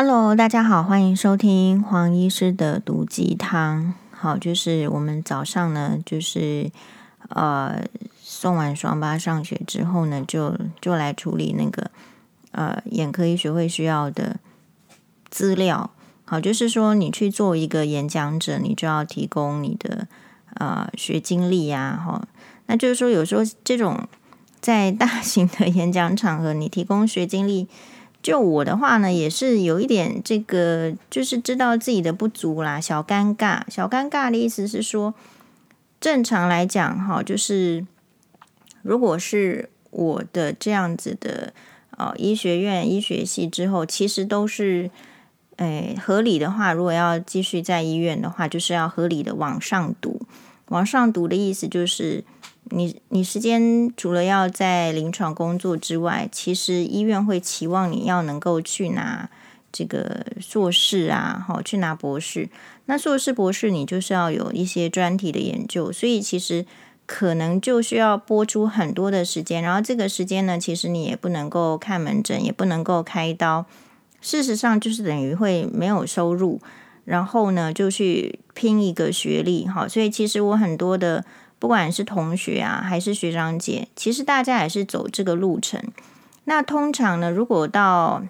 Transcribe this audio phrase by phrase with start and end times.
[0.00, 3.94] Hello，大家好，欢迎收听黄医师的毒鸡汤。
[4.12, 6.70] 好，就是我们早上呢，就是
[7.30, 7.82] 呃
[8.22, 11.90] 送完双八上学之后呢，就就来处理那个
[12.52, 14.38] 呃眼科医学会需要的
[15.30, 15.90] 资料。
[16.24, 20.06] 好，就是说你去做一个演讲者，你就要提供你的
[20.54, 22.28] 呃学经历呀，哈。
[22.66, 24.06] 那就是说，有时候这种
[24.60, 27.66] 在大型的 演讲场合，你提供学经历。
[28.20, 33.62] 就我的话呢，也是有一点这个，就是知道自己的不足啦，小尴尬。
[33.70, 35.14] 小尴尬的意思是说，
[36.00, 37.86] 正常来讲，哈，就是
[38.82, 41.52] 如果是我的这样子的，
[41.96, 44.90] 呃，医学院医学系之后，其实都是，
[45.56, 50.20] 诶，合理的话，如果要继续在医院的话，就是要合理的往上读。
[50.68, 52.24] 往上读的意思就是。
[52.70, 59.28] 你你时间除了要在临床工作之外，其实医院会期望你要能够去拿
[59.72, 62.48] 这个硕士啊，好去拿博士。
[62.86, 66.64] 那硕士博士你就是要有一些专题的研究，所以其实
[67.06, 69.62] 可能就需要拨出很多的时间。
[69.62, 73.66] 然后这个时间呢，其实你也不能够看门诊，也不能够开刀。
[74.20, 76.60] 事实上就是等于会没有收入，
[77.04, 81.24] 然后呢就去拼一个学历，好，所以其实我很多的。
[81.58, 85.82] 不管是同学啊，还是学长姐，其实大家也是走这个路程。
[86.44, 88.22] 那通常呢，如果到，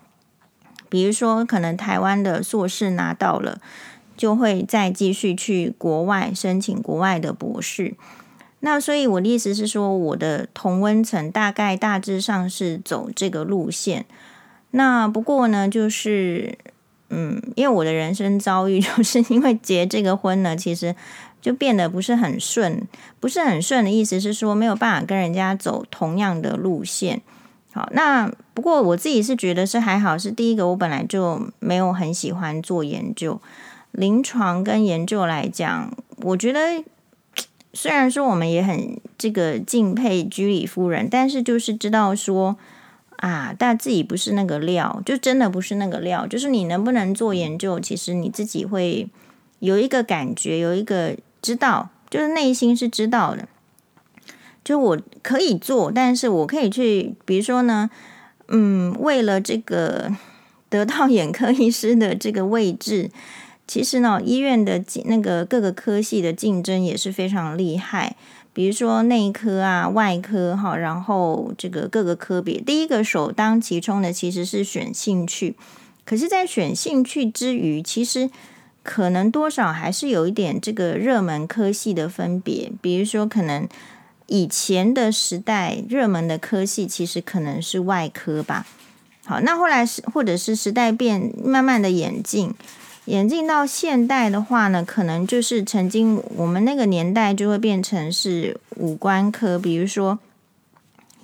[0.88, 3.60] 比如说可能台湾的硕士拿到了，
[4.16, 7.94] 就会再继续去国外申请国外的博士。
[8.60, 14.06] 那所以我的意思是说，我的同温层大概大致上是走这个路线。
[14.70, 16.58] 那不过呢，就是
[17.10, 20.96] 嗯，因为我的人生遭遇， 就是因为结这个婚呢，其实。
[21.40, 22.86] 就变得不是很顺，
[23.20, 27.22] 不是很顺的意思是说没有办法跟人家走同样的路线。
[27.72, 33.40] 好，那不过我自己是觉得是还好，是第一个我本来就没有很喜欢做研究，
[33.92, 36.82] 临床跟研究来讲，我觉得
[37.72, 42.56] 虽然说我们也很这个敬佩居里夫人，但是就是知道说
[43.16, 49.08] 啊，但自己不是那个料，就真的不是那个料，就是你能不能做研究，其实你自己会
[49.60, 51.16] 有一个感觉，有一个。
[51.48, 53.48] 知道，就是内心是知道的，
[54.62, 57.88] 就我可以做，但是我可以去，比如说呢，
[58.48, 60.14] 嗯，为了这个
[60.68, 63.10] 得到眼科医师的这个位置，
[63.66, 68.14] 其实呢，医院的那个各个科系的竞争也是非常厉害，
[68.52, 75.56] 比如说内科啊、外科哈，然后这个各个科别，第一个首当其冲的其实是选兴趣，
[76.04, 78.28] 可是，在选兴趣之余，其实。
[78.90, 83.68] 可能多少还是有一点这个热门科系的分别，比如说可能
[84.24, 88.64] 以前的时代热门的科系其实可能是外科吧。
[89.26, 92.54] 好，那后来是或者是时代变慢慢的演进，
[93.04, 100.18] 演进到现代的话呢，可能就是曾经我们那个年代就会变成是五官科，比如说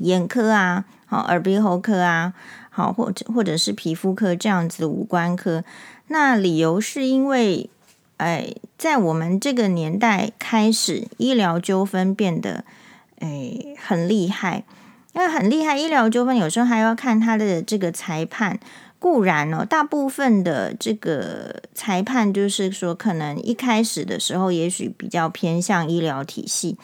[0.00, 2.34] 眼科啊，好，耳鼻喉科啊，
[2.68, 5.64] 好，或者或者是皮肤科这样子的五官科。
[6.08, 7.70] 那理由是因为，
[8.18, 12.64] 哎，在我们这个年代开始，医疗纠纷变得
[13.20, 14.64] 哎很厉害。
[15.14, 18.58] 因为很厉害，医疗纠纷有时候还要看他的这个裁判。
[18.98, 26.76] 固然哦，大部分的这个裁判就是说，可能一开始的时候也许比较偏向医疗体系，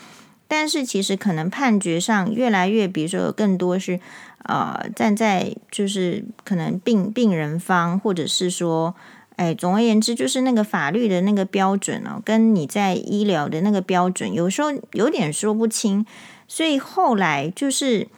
[0.47, 3.99] 但是其实可能判决上越来越，比如说有更多是。
[4.45, 8.95] 呃，站在就是可能病病人方，或者是说，
[9.37, 16.05] 哎，总而言之，就是那个法律的那个标准哦，跟你在医疗的那个标准，有时候有点说不清。
[16.49, 18.09] 所以后来就是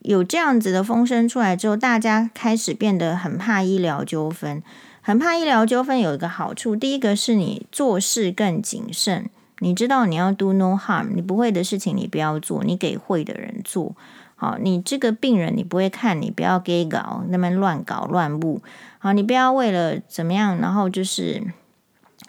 [0.00, 4.62] 有这样子的风声出来之后，大家开始变得很怕医疗纠纷，
[5.00, 6.00] 很怕医疗纠纷。
[6.00, 9.30] 有一个好处，第一个是你做事更谨慎，
[9.60, 13.94] 你知道你要 do no harm，你不会的事情你不要做，你给会的人做。
[14.40, 18.62] 好，你这个病人你不会看，你不要给搞那么乱搞乱布。
[19.00, 21.42] 好，你不要为了怎么样，然后就是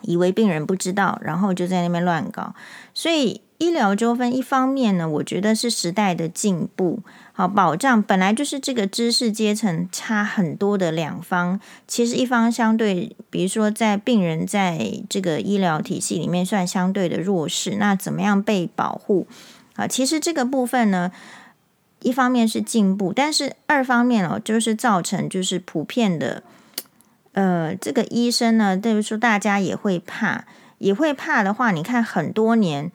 [0.02, 2.56] 以为病人不知道，然后就在那边乱搞。
[2.96, 7.04] 所以医疗纠纷一方面呢，我觉得是时代的进步。
[7.32, 19.28] 好，保障本来就是这个知识阶层差很多的两方，其实一方相对，比如说在病人在这个医疗体系里面算相对的弱势，那怎么样被保护？
[19.76, 21.12] 啊，其实这个部分呢。
[22.02, 26.44] 一方面是进步，但是二方面哦，就是造成就是普遍的，
[27.34, 30.46] 呃，这个医生呢，等于说大家也会怕，
[30.78, 32.92] 也会怕的话，你看很多年，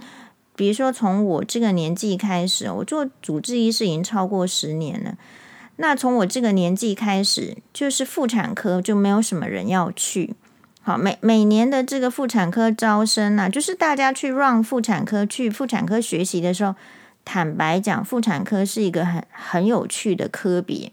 [0.56, 5.16] 比如说从我这个年纪开始，我做主治医师已经超过十年了，
[5.76, 10.34] 那从我这个年纪开始，就是妇产科就没有什么人要去。
[10.82, 16.74] 好，每每年的这个妇产科招生啊，就是大家去让妇产科去妇产科学习的时候，
[17.24, 20.92] 坦白讲，妇产科是一个很很有趣的科别。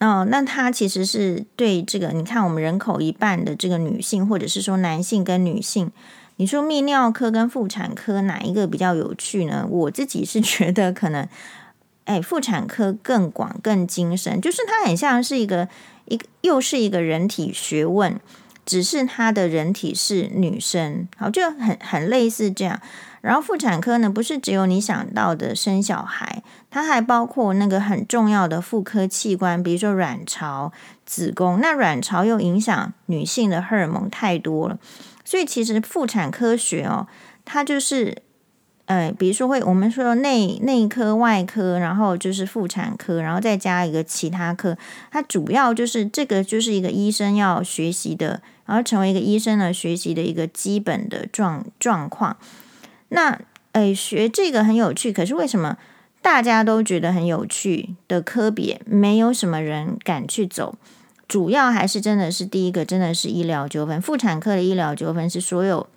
[0.00, 5.90] 哦，那它其实是对这个，你看我们人口一半的这个女性，或者是说男性跟女性，
[6.36, 9.66] 你说泌尿科跟妇产科哪一个比较有趣呢？
[9.68, 11.26] 我自己是觉得可能。
[12.04, 15.68] 哎，妇产科更广更精深，就是它很像是一个
[16.06, 18.18] 一个又是一个人体学问，
[18.64, 22.80] 只是它的人体是女生，好，就很很类似这样。
[23.20, 30.72] 然后妇产科呢，不是只有你想到的生小孩，它还包括那个很重要的妇科器官，比如说卵巢、
[31.04, 31.60] 子宫。
[31.60, 34.78] 那卵巢又影响女性的荷尔蒙太多了，
[35.24, 37.06] 所以其实妇产科学哦，
[37.44, 38.22] 它就是。
[38.88, 44.78] 呃，比如说会，我们说内内科、外科，然后就是妇产科，然后再加一个其他科。
[45.10, 52.38] 它主要就是这个，就是一个医生要学习的，然后成为一个医生呢，学习的一个基本的状状况。
[53.08, 53.40] 那
[53.72, 55.76] 诶，学这个很有趣，可是为什么
[56.20, 60.76] 大家都觉得很有趣的科别，没有什么人敢去走？
[61.26, 64.00] 主要还是真的是第一个，真的是医疗纠纷。
[64.00, 65.88] 妇产科的医疗纠纷是所有。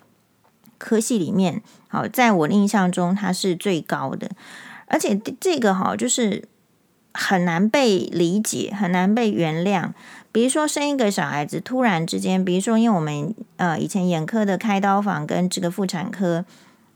[0.78, 4.28] 科系里面，好，在我印象中，它是最高的，
[4.86, 6.42] 而且这个哈，就是
[7.14, 9.90] 很难被理解，很难被原谅。
[10.32, 16.44] 比如说，生一个小孩子，突然之间，比如说，因为我们呃以前眼科的开刀房跟这个妇产科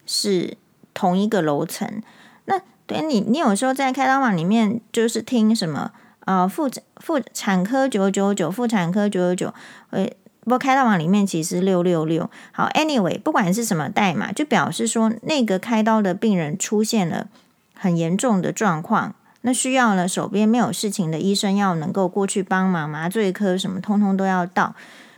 [0.07, 0.57] 是
[0.95, 2.01] 同一个楼层，
[2.47, 9.55] 那对你，你有时候在开刀房里面，就是听什么啊，妇妇产科九九九，妇产科九九九，
[9.91, 10.17] 会。
[10.49, 12.31] 不开刀房里面其实六六六。
[12.53, 17.27] 好，anyway，不管是什么代码，就表示说那个开刀的病人出现了
[17.75, 24.77] 很严重的状况，那需要呢手边没有事情的医生要能够过去帮忙，麻醉科什么通通都要到，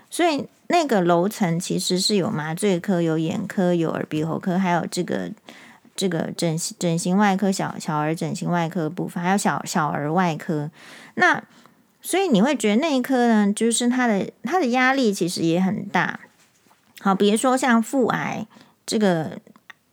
[0.08, 5.30] 所以那个楼层其实是有麻醉科、有眼科、有耳鼻喉科，还有这个
[5.96, 10.70] 这个整整形外科、小小儿整形外科部分，还有小小儿外科，
[11.16, 11.42] 那。
[12.00, 16.20] 所以你会觉得那一科呢，就是它的它的压力其实也很大。
[17.00, 18.46] 好，比如说像妇癌
[18.86, 19.36] 这个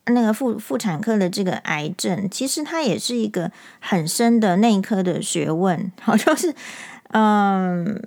[0.06, 5.92] 那个妇妇产科的这个癌症，其实它也是一个很深的内科的学问。
[6.00, 6.54] 好，就是
[7.10, 8.00] 嗯，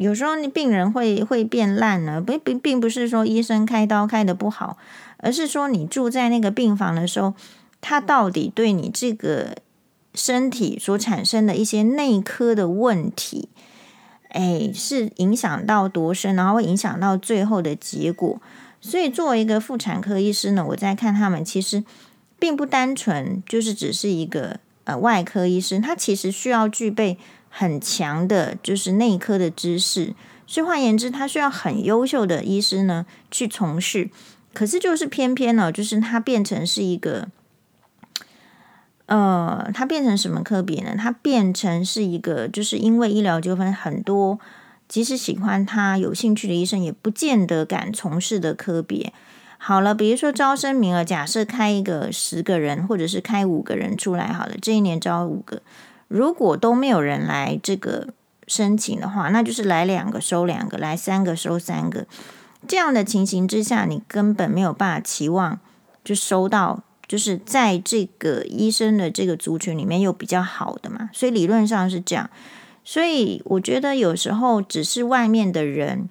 [0.00, 4.76] 有时候你病人会会变烂呢，不并并不是说医生开刀开的不好，
[5.18, 7.34] 而是说你住在那个病房的时候，
[7.80, 9.56] 他到底对你这个。
[10.12, 13.48] 身体所产生的一些内科的问题，
[14.30, 18.42] 哎，是影响到多深，然后会影响到最后的结果。
[18.80, 21.84] 所以，作为一个妇产科医师呢，我在看他们，其实
[22.40, 27.16] 并不单纯就是只是一个呃外科医师，他其实需要具备
[27.50, 30.14] 很强的，就是内科的知识。
[30.46, 34.08] 所以换言之，他需要很优秀的医师呢去从事。
[34.54, 37.28] 可是，就是偏偏呢，就是他变成是一个。
[39.06, 40.94] 呃，它变成什么科别呢？
[40.96, 44.38] 它变成是一个，就是因为医疗纠纷很多，
[44.86, 49.12] 即使喜欢他、有兴趣的医生，也不见得敢从事的科别。
[49.58, 55.60] 好了，比如说招生名额，假设开一个十个人，或者是开五个人出来，好了，这一年招五个，
[56.10, 58.08] 如果都没有人来这个
[58.48, 62.04] 申请的话，那就是来两个收两个，来三个收三个。
[62.66, 65.60] 这样的情形之下，你根本没有办法期望
[66.04, 66.82] 就收到。
[67.08, 72.30] 就是在这个医生的这个族群里面，有比较好的嘛，所以理论上是这样。
[72.84, 76.08] 所以我觉得有时候只是外面的人，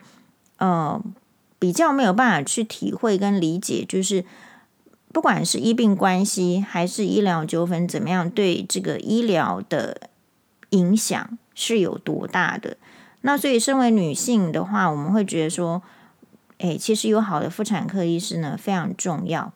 [0.58, 1.02] 呃，
[1.58, 4.26] 比较没有办法去体会跟理解，就是
[5.12, 10.10] 不管是医病关系还是医疗纠纷，怎么样对这个医疗的
[10.70, 12.78] 影响是有多大的。
[13.22, 15.82] 那所以身为女性的话，我们会觉得说，
[16.60, 19.52] 哎，其实有好的妇产科医师呢，非常重要。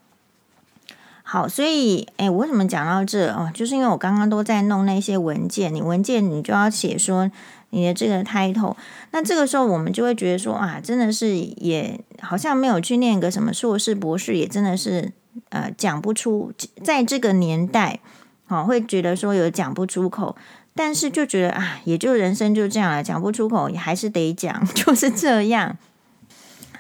[1.25, 3.49] 好，所以，哎，我为什么讲到这哦？
[3.53, 7.31] 就是因为我刚刚都在弄那些文件，你文件你就要写说
[7.69, 8.75] 你的这个 title，
[9.11, 15.13] 那这个时候我们就会觉得说啊，真的是也好像没有去念个什么硕士、博士，也真的是
[15.49, 16.51] 呃讲不出，
[16.83, 17.99] 在这个年代，
[18.45, 20.35] 好、哦、会觉得说有讲不出口，
[20.75, 25.77] 但是就觉得啊，也就人生就这样了，讲不出口也还是得讲， 就是这样。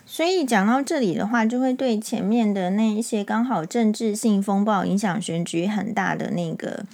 [0.05, 6.85] 所以讲到这里的话，就会对前面的那一些刚好政治性风暴影响选举很大的那个，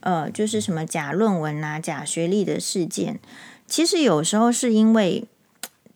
[0.00, 3.18] 呃，就是什么假论文啊、假学历的事件，
[3.66, 5.26] 其实有时候是因为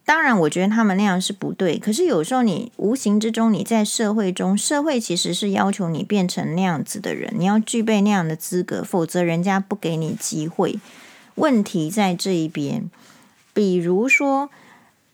[0.09, 1.79] 当然，我觉得他们那样是不对。
[1.79, 10.81] 可是有时候你无形之中你在社会中，社会其实是要求你变成那样子的人，你要具备那样的资格，否则人家不给你机会。
[11.35, 12.91] 问题在这一边。
[13.53, 14.49] 比如说，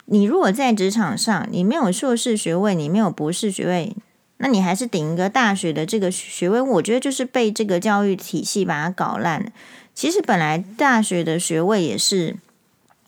[0.05, 3.97] 你如果在职场上，你没有硕士学位，你没有博士学位，
[4.37, 9.53] 那你还是顶一个大学的这个学位，我觉得就是被这个教育体系把它搞烂。
[9.93, 12.37] 其实本来大学的学位也是。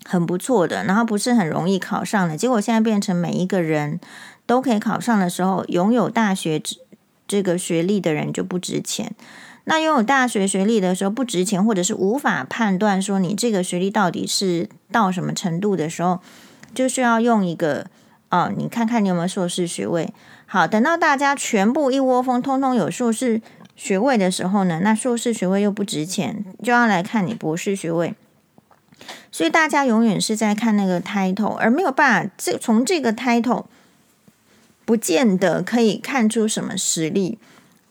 [0.06, 3.98] 很不错的，然后不是很容易考上的，结果现在变成每一个人
[4.46, 6.62] 都可以考上的时候，拥有大学
[7.26, 9.12] 这个学历的人就不值钱。
[9.64, 16.20] 那拥有大学学历的时候不值钱，或者是无法判断说你这个学历到底是到什么程度的时候，
[16.72, 17.86] 就需要用一个
[18.30, 20.14] 哦，你看看你有没有硕士学位。
[20.46, 23.42] 好，等到大家全部一窝蜂，通通有硕士
[23.74, 28.14] 学位的时候呢，那硕士学位又不值钱，就要来看你博士学位。
[29.30, 33.66] 所以大家永远是在看那个 title，而没有办法这从这个 title
[34.84, 37.38] 不见得可以看出什么实力。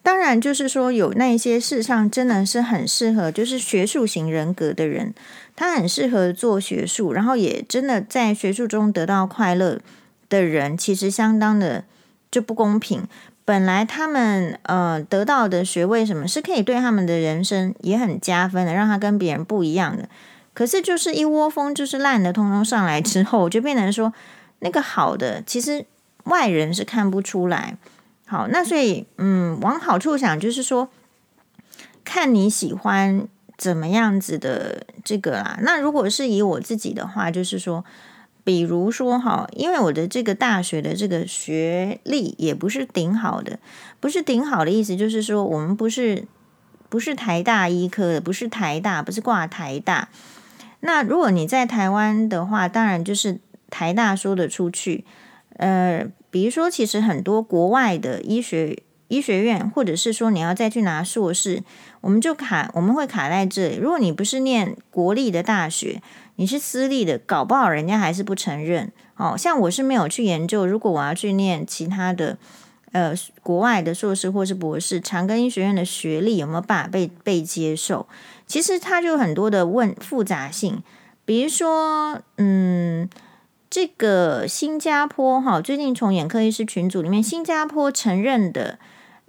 [0.01, 5.15] 当然，就是说有那些事实上真的是很适合，就是学术型人格的人，
[5.55, 9.79] 他很适合做学术，然后也真的在学术中得到快乐
[10.29, 11.85] 的人，其实相当的
[12.29, 13.07] 就不公平。
[13.43, 20.07] 本来他们呃得到的学位什么是可以对他们的人生也很加分的，让他跟别人不一样的。
[20.55, 24.11] 可是就是一窝蜂，就是烂的，通通上来之后，就变成说
[24.59, 25.85] 那个好的，其实
[26.23, 27.77] 外人是看不出来。
[28.25, 30.89] 好，那所以嗯，往好处想，就是说
[32.03, 35.59] 看你喜欢怎么样子的这个啦。
[35.61, 37.85] 那如果是以我自己的话，就是说，
[38.43, 43.59] 比如说哈，因为我的这个大学的这个学历也不是顶好的，
[43.99, 46.25] 不是顶好的意思，就是说我们不是
[46.87, 50.07] 不是台大医科的，不是台大，不是挂台大。
[50.81, 53.39] 那如果你在台湾的话，当然就是
[53.69, 55.03] 台大说得出去。
[55.57, 58.77] 呃，比如说，其实很多国外的医学
[59.07, 61.63] 医学院，或者是说你要再去拿硕士，
[62.01, 63.77] 我们就卡，我们会卡在这里。
[63.77, 66.01] 如果你不是念国立的大学，
[66.35, 68.91] 你是私立的，搞不好人家还是不承认。
[69.15, 72.37] 哦，像我是没有去研究，如果我要去念其他的。
[72.91, 73.13] 呃，
[73.43, 78.07] 国外的硕士或是博士，长庚医学院的学历有没有办法被被接受？
[78.47, 80.83] 其实它就有很多的问复杂性，
[81.25, 83.09] 比如说，嗯，
[83.69, 88.79] 这个新加坡哈，最近从眼科医师群组里面，新加坡承认的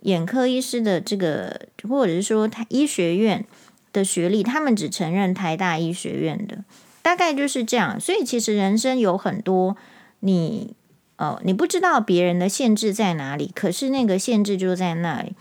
[0.02, 3.44] 眼科医师的这个，或者是说台医学院
[3.92, 6.64] 的学历，他们只承认台大医学院的，
[7.02, 7.98] 大概就是这样。
[7.98, 9.76] 所以其实人生有很多
[10.20, 10.74] 你。
[11.18, 15.32] 哦，你不知道别人的限制在哪里，可是那个限制就在那里，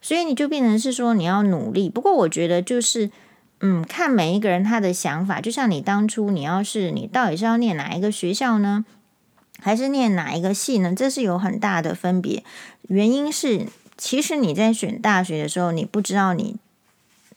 [0.00, 1.90] 所以你就变成是说你要努力。
[1.90, 3.10] 不过我觉得就是，
[3.60, 5.40] 嗯，看每一个人他的想法。
[5.40, 8.84] 就像你当初，你要是你到底是要念哪一个学校呢，
[9.60, 10.94] 还是念哪一个系呢？
[10.94, 12.44] 这是有很大的分别。
[12.82, 16.56] 原因是，其实你在选大学的时候，你不知道你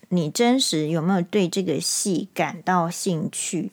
[0.08, 3.72] 你真实有没有对这个系感到兴趣。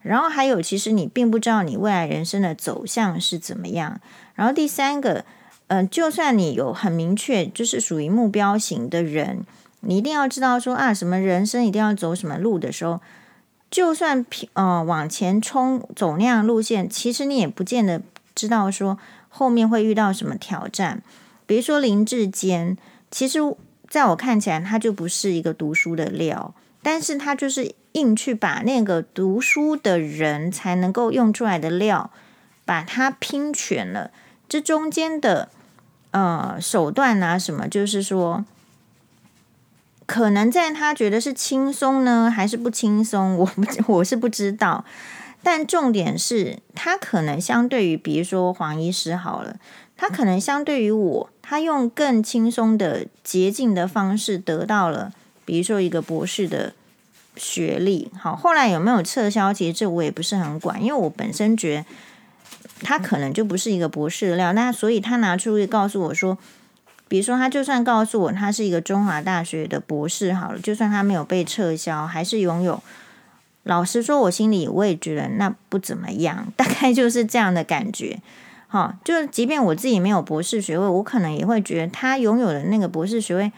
[0.00, 4.00] 然后还有，其实你并不知道你未来人生的走向是怎么样。
[4.34, 5.24] 然后第三个，
[5.68, 9.44] 嗯、就算你有很明确，就是属于目标型的人，
[9.80, 13.00] 你一定要知道说啊，什么人生一定要走什么路的时候，
[13.70, 18.02] 就算呃往前冲走那样路线，其实你也不见得
[18.34, 21.02] 知道说后面会遇到什么挑战。
[21.46, 22.76] 比如说林志坚，
[23.10, 23.38] 其实
[23.88, 27.74] 在我看起来，他就不是一个读书的料，但是他就是。
[27.94, 32.10] 硬去把那个读书的人才能够用出来的料，
[32.64, 34.10] 把它拼全了。
[34.48, 35.48] 这中间的
[36.12, 38.44] 呃手段啊，什么，就是说，
[40.06, 43.36] 可能在他觉得是轻松呢，还是不轻松？
[43.38, 44.84] 我不，我是不知道。
[45.42, 49.56] 但重点是他可能相对于，比如说黄医师好了，
[49.96, 55.12] 他可能相对于我，他用更轻松的捷径的方式得到了，
[55.44, 56.72] 比如说一个博士的。
[57.36, 59.52] 学历好，后来有没有撤销？
[59.52, 61.84] 其实这我也不是很管，因为我本身觉得
[62.84, 64.52] 他可能就不是一个博士的料。
[64.52, 66.38] 那所以他拿出去告诉我说，
[67.08, 72.80] 比如说他就算告诉我他是一个中华大学的博士好了，就算他没有被撤销，还是拥有。
[73.64, 78.20] 老实说，我心里我也觉得那不怎么样，大概就是这样的感觉。
[78.68, 83.52] 好，就即便我自己没有博士学位，我可能也会觉得他拥有的那个博士学位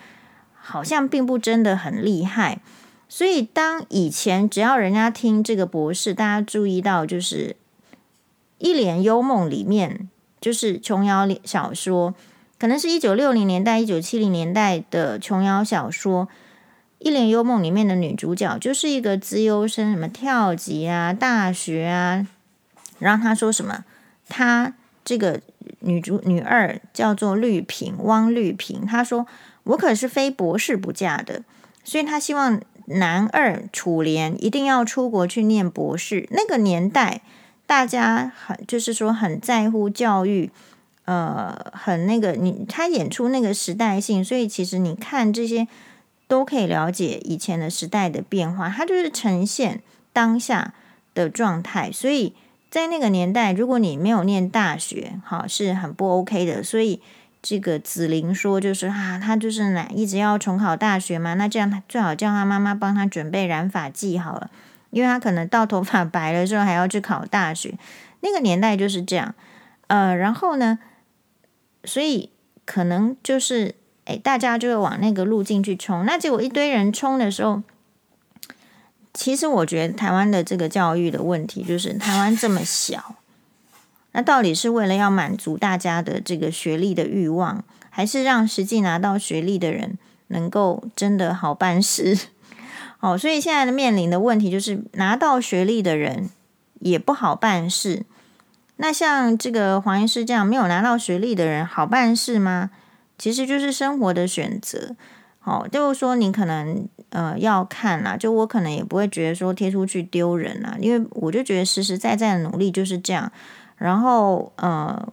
[0.54, 2.61] 好像并不真的很厉害。
[3.09, 7.50] 所以，当以前只要人家听这个博士，大家注意到就是
[8.58, 10.08] 《一帘幽梦》里面，
[10.40, 12.14] 就是琼瑶小说，
[12.58, 16.26] 可能是一九六零年代、一九七零年代的琼瑶小说，
[16.98, 22.26] 《一帘幽梦》里面的女主角就是一个资优生，什么跳级啊、大学啊，
[22.98, 23.84] 然后她说什么？
[24.28, 25.40] 她这个
[25.80, 28.86] 女主女二叫做绿萍，汪绿萍。
[28.86, 29.26] 她说
[29.64, 31.42] ：“我可是非博士不嫁的，
[31.84, 36.26] 所以她希望男二楚濂一定要出国去念博士。
[36.30, 37.20] 那个年代，
[37.66, 40.50] 大家很就是说很在乎教育，
[41.04, 45.68] 呃，很那个你他演出那个时代性，所以其实你看这些
[46.26, 49.82] 都可以了解以前的时代的变化，它就是呈现
[50.12, 50.73] 当下
[51.14, 52.35] 的状态，所以。”
[52.68, 56.62] 在那个年代，如果你没有念大学，好是很不 OK 的。
[56.62, 57.00] 所以
[57.40, 64.50] 这个子玲说，就是啊，他就是哪一直要重考大学嘛，那这样他最好叫他妈妈帮他准备染发剂好了，
[64.90, 67.75] 因为他可能到头发白了之后还要去考大学。
[68.21, 69.35] 那个年代就是这样，
[69.87, 70.78] 呃，然后呢，
[71.85, 72.31] 所以
[72.64, 73.75] 可能就是
[74.05, 76.05] 哎，大家就会往那个路径去冲。
[76.05, 77.62] 那结果一堆人冲的时候。
[79.19, 83.14] 其实我觉得台湾的这个教育的问题，就是台湾这么小，
[84.12, 92.19] 那到底是为了要满足大家的这个学历的欲望，还是让实际拿到学历的人能够真的好办事？
[93.00, 96.31] 哦，所以现在的面临的问题就是拿到学历的人
[96.81, 98.05] 也不好办事。
[98.76, 102.71] 那像这个黄医师这样没有拿到学历的人好办事吗？
[103.17, 104.95] 其实就是生活的选择。
[105.45, 106.88] 哦，就是说你可能。
[107.11, 113.31] 呃，要看啦，就我可能也不会觉得说贴出去丢人啦，因为我就觉得实实在在的努力就是这样。
[113.79, 115.09] 然后，呃，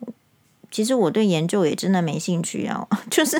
[0.71, 3.39] 其实我对研究也真的没兴趣啊， 就是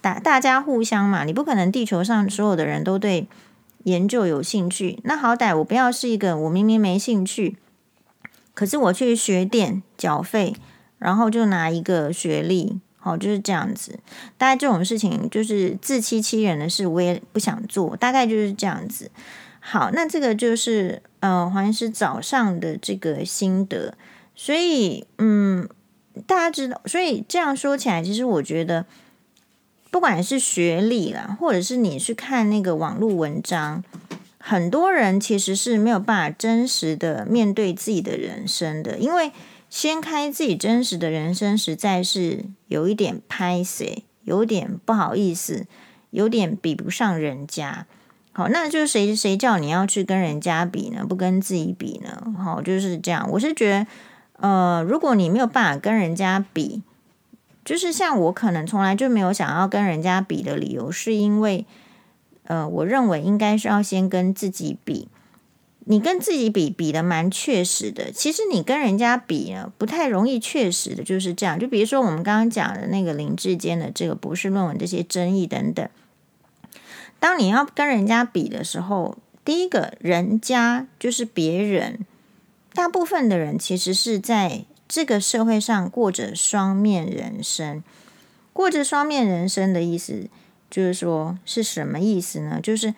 [0.00, 3.28] 大大家互相嘛，你不可能地球上所有的人都对
[3.84, 4.98] 研究有兴趣。
[5.04, 7.56] 那好歹我不要是一个我明明没兴趣，
[8.54, 10.54] 可是我去学店缴费，
[10.98, 12.80] 然后就拿一个学历。
[13.00, 14.00] 好，就是这样子。
[14.36, 17.96] 大概这种事情就是自欺欺人的事，我也不想做。
[17.96, 19.10] 大概就是这样子。
[19.60, 23.94] 好，那这个就是呃，黄医师早上的这个心得。
[24.34, 25.68] 所以，嗯，
[26.26, 28.84] 大家知道，所以这样说起来，其实我觉得，
[29.90, 33.82] 不管是学历啦，或者是你去看那个网络文章，
[34.38, 39.32] 很多人其实是没有办法真实的面对自己的人生的，因为。
[39.70, 45.66] 掀开自己真实的人生，实在是有一点拍谢，有点不好意思，
[46.08, 47.84] 有点比不上人家。
[48.32, 51.04] 好，那就谁谁叫你要去跟人家比呢？
[51.06, 52.32] 不跟自己比呢？
[52.42, 53.28] 好，就是这样。
[53.30, 53.86] 我是觉得，
[54.48, 56.82] 呃，如果你没有办法跟人家比，
[57.68, 61.66] 就是像我可能从来就没有想要跟人家比的理由，是因为，
[62.44, 65.08] 呃，我认为应该是要先跟自己比。
[65.84, 68.10] 你跟自己比，比的蛮确实的。
[68.10, 71.58] 其实你跟人家比呢，不太容易确实的，就是这样。
[71.58, 75.86] 就比如说我们刚刚讲的那个林志坚的这个博士论文这些争议等等。
[77.20, 82.06] 当你要跟人家比的时候，第一个人家就是别人，
[82.72, 87.84] 大部分的人其实是在这个社会上过着双面人生。
[88.52, 90.28] 过着双面人生的意思，
[90.70, 92.58] 就是说是什么意思呢？
[92.60, 92.94] 就是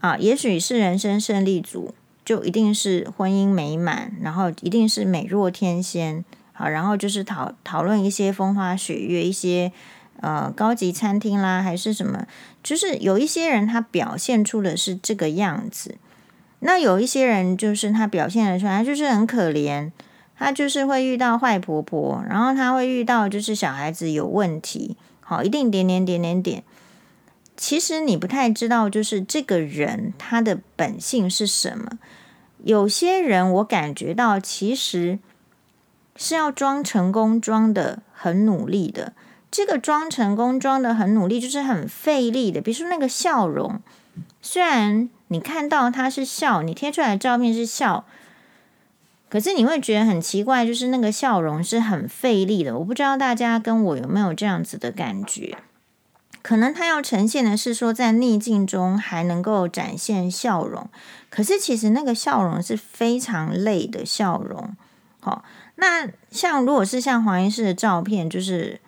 [0.00, 1.94] 啊，也许是人生胜利组。
[2.24, 9.72] 就一定是婚姻美满，然后一定是美若天仙，好，然后就是讨讨论一些风花雪月，一些
[10.20, 12.28] 呃高级餐厅啦，还是什么，
[12.62, 15.96] 就是有一些人他表现出的是这个样子，
[16.60, 19.90] 那有一些人就是他表现的出来，就是很可怜，
[20.42, 26.64] 他就是会遇到坏婆婆，然后他会遇到就是小孩子有问题，好，一定点点点点点。
[27.56, 31.98] 其实你不太知道，就是这个人他的本性是什么。
[32.64, 35.18] 有些人我感觉到，其实
[36.16, 39.12] 是要装成功，装得很努力的。
[39.50, 42.60] 这个装成功，装得很努力，就是很费力的。
[42.60, 43.80] 比如说那个笑容，
[44.40, 48.06] 虽然你看到他是笑，你贴出来的照片是笑，
[49.32, 52.76] 可是你会觉得很奇怪，就是那个笑容是很费力的。
[52.76, 55.56] 我不知道大家跟我有没有这样子的感觉。
[56.42, 60.86] 可能他要呈现的是说，在逆境中还能够展现笑容，
[61.30, 64.76] 可是其实那个笑容是非常累的笑容。
[65.20, 65.42] 好，
[65.76, 68.78] 那像如果是像黄医师的照片，就是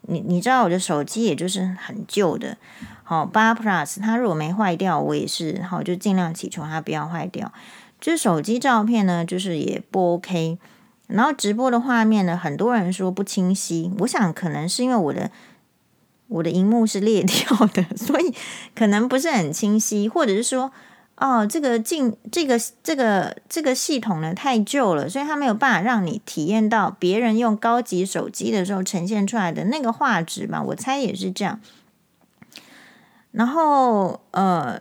[0.00, 2.56] 你你知道我的手机也就是很旧的，
[3.04, 7.52] 好八 Plus，它如果没坏掉，我也是好就尽量祈求它不要坏掉。
[8.00, 10.58] 就是手机照片呢，就是也不 OK。
[11.06, 15.30] 然后直播的画面呢，很多人说不清晰，我想可能是因为我的。
[16.32, 18.32] 我的荧幕是裂掉的， 所以
[18.72, 20.70] 可能不是很清晰，或者是说，
[21.16, 30.62] 哦，这个镜，这个这个这个系统呢太旧了，所以它没有办法让你体验到别人用高级手机的时候呈现出来的那个画质嘛。
[30.62, 31.60] 我猜也是这样。
[33.32, 34.80] 然后，呃，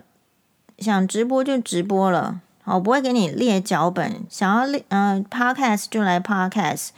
[0.78, 2.42] 想直播就直播了，
[2.76, 6.90] 我不会给你列脚本，想要列嗯、Podcast 就来 Podcast。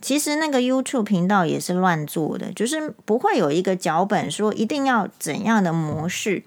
[0.00, 6.42] 其实那个 YouTube 频道也是乱做的，就是不会有一个脚本说一定要怎样的模式。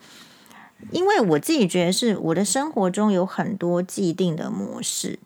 [0.91, 5.17] 因为我自己觉得是我的生活中有很多既定的模式，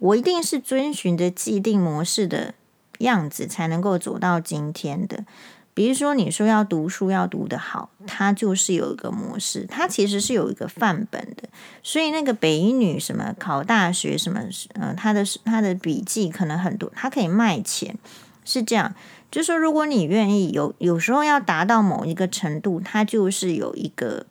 [0.00, 2.54] 我一定是遵循着既定模式的
[2.98, 5.24] 样子才能够走到今天的。
[5.72, 11.48] 比如说，你说要读书要读得好，它就是有一个模式，它其实是有一个范本的。
[11.82, 14.40] 所以那个北一女什么考大学什么，
[14.74, 17.96] 呃，她的她的笔记可能很多，它可以卖钱，
[18.44, 18.94] 是这样。
[19.30, 24.26] 就是说，如果你愿意，有有时候要达到某一个程度，它就是有一个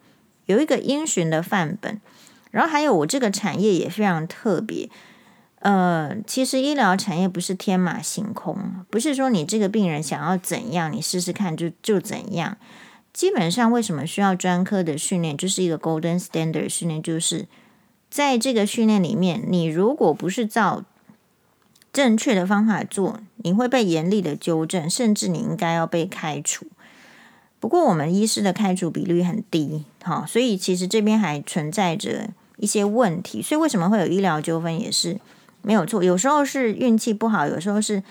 [0.45, 2.02] 有一个因循的范本。
[2.52, 4.89] 然后还有，我这个产业也非常特别。
[5.60, 8.58] 呃，其实医疗产业不是天马行空，
[8.89, 12.58] 不是说你这个病人想要怎样，你试试看就就怎样。
[13.12, 17.48] 基本上，为什么需要专科的训练，就是一个 golden standard 训练，就是
[18.10, 20.86] 在这个训练里面，你如果不是照
[21.91, 26.67] 正确的方法做，你会被严厉的纠正，甚至你应该要被开除。
[27.60, 33.41] 不过，我们医师的开除比率很低，好，所以其实这边还存在着一些问题。
[33.41, 35.19] 所以，为什么会有医疗纠纷，也是。
[35.62, 38.02] 没有错，有时候是运气不好，有时候是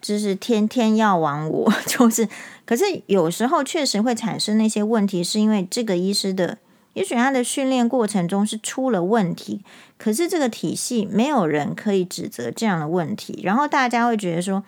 [0.00, 2.28] 就是天天要亡我， 就是。
[2.66, 6.56] 可是有时候确实会产生那些问题，是因为这个医师的，
[6.94, 9.60] 也许他的训练过程中是出了问题。
[9.98, 14.64] 可是这个体系没有人可以指责这样的问题，然后大家会觉得说，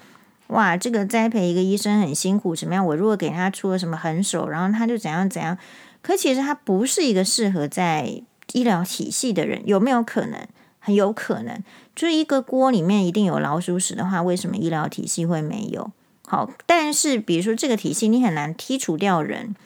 [0.49, 2.85] 哇，这个栽培一个医生很辛苦，怎么样？
[2.85, 5.57] 我如果给他出了什么狠手，然后他就怎样怎样。
[6.03, 10.47] 可其实他不是一个适合在医疗体系的人，有没有可能？
[10.79, 11.63] 很有可能。
[11.97, 15.91] 就一个锅里面一定有老鼠屎的话，为什么医疗体系会没有？
[16.29, 19.57] 好，但是比如说这个体系你很难剔除掉人。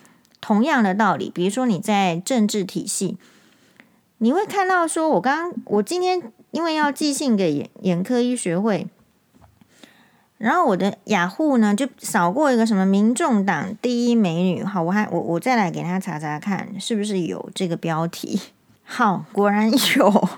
[0.42, 3.18] 同样的道理，比如说你在政治体系，
[4.16, 8.86] 你会看到说，我刚我今天因为要寄信给眼眼科医学会，
[10.38, 18.40] 然后我的雅虎呢就扫过一个什么民众党第一美女，好，我还我我再来给他查查看是不是有这个标题。
[18.82, 20.28] 好，果然有。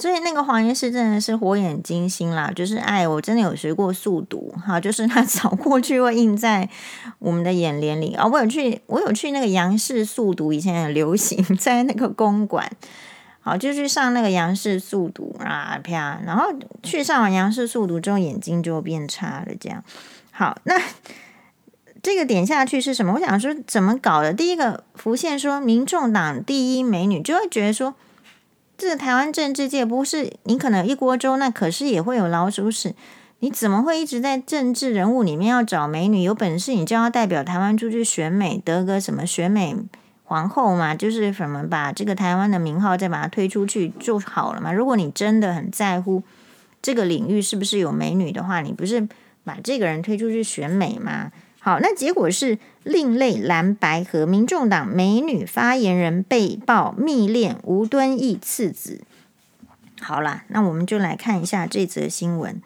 [0.00, 6.68] 所以那个黄医师真的是火眼金睛啦，就是哎，我真的有学过速读哈，就是他 扫过去会印在
[7.18, 8.24] 我们的眼帘里啊。
[8.24, 12.70] 我有去，我有去那个杨氏速读，以前很流行在那个公馆，
[13.40, 16.52] 好就去上那个杨氏速读啊啪，然后
[16.84, 19.82] 去上完杨氏速读之后眼睛就变差了，这样。
[20.30, 20.80] 好，那
[22.00, 23.14] 这个点下去是什么？
[23.14, 24.32] 我想说怎么搞的？
[24.32, 27.96] 第一个浮现说民众党第一美女，就会觉得说。
[28.78, 32.94] 这个台湾政治界不是你可能一锅粥，那可是也会有老鼠屎。
[33.40, 36.22] 你怎么会一直在政治人物里面要找美女？
[36.22, 39.74] 有本事你就要代表台湾出去选美，得个什么选美
[40.22, 40.94] 皇后嘛？
[40.94, 44.72] 就是什么把这个台湾的名号再把它推出去就好了嘛。
[44.72, 46.22] 如果你真的很在乎
[46.80, 49.08] 这个领域是不是有美女的话，你不是
[49.42, 51.32] 把这个人推出去选美吗？
[51.68, 59.02] 好，那结果是另类蓝白和，民众党美女发言人被曝密恋吴敦义次子。
[60.00, 62.62] 好了，那我们就来看一下这则新闻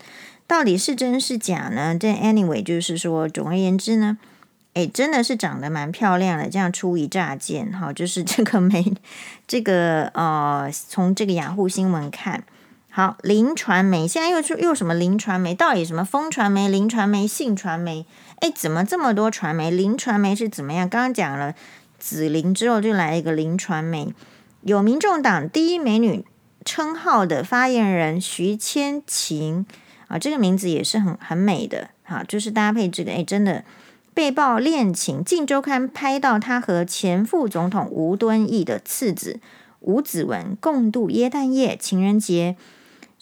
[0.47, 1.99] 到底是真是假呢？
[1.99, 4.19] 这 anyway 就是说，总而言之呢，
[4.75, 6.49] 诶，真的是长得蛮漂亮的。
[6.49, 8.95] 这样出一乍见，哈，就是这个美，
[9.49, 12.45] 这个呃，从这个雅虎新闻看。
[12.94, 15.55] 好，林传媒现在又出又什么林传媒？
[15.55, 18.05] 到底什么风传媒、林传媒、信传媒？
[18.40, 19.70] 哎，怎么这么多传媒？
[19.70, 20.87] 林传媒是怎么样？
[20.87, 21.55] 刚刚讲了
[21.98, 24.12] 紫林之后，就来一个林传媒，
[24.61, 26.26] 有民众党第一美女
[26.66, 29.64] 称号的发言人徐千晴
[30.09, 31.88] 啊，这个名字也是很很美的。
[32.02, 33.64] 好，就是搭配这个，哎，真的
[34.12, 39.40] 被曝恋情，《镜周刊》拍到他和前副总统吴敦义的次子
[39.81, 42.57] 吴子文共度耶诞夜、情人节。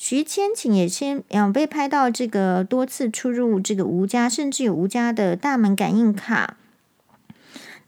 [0.02, 6.56] 徐千晴也先嗯被拍到这个多次出入这个吴家，甚至有吴家的大门感应卡。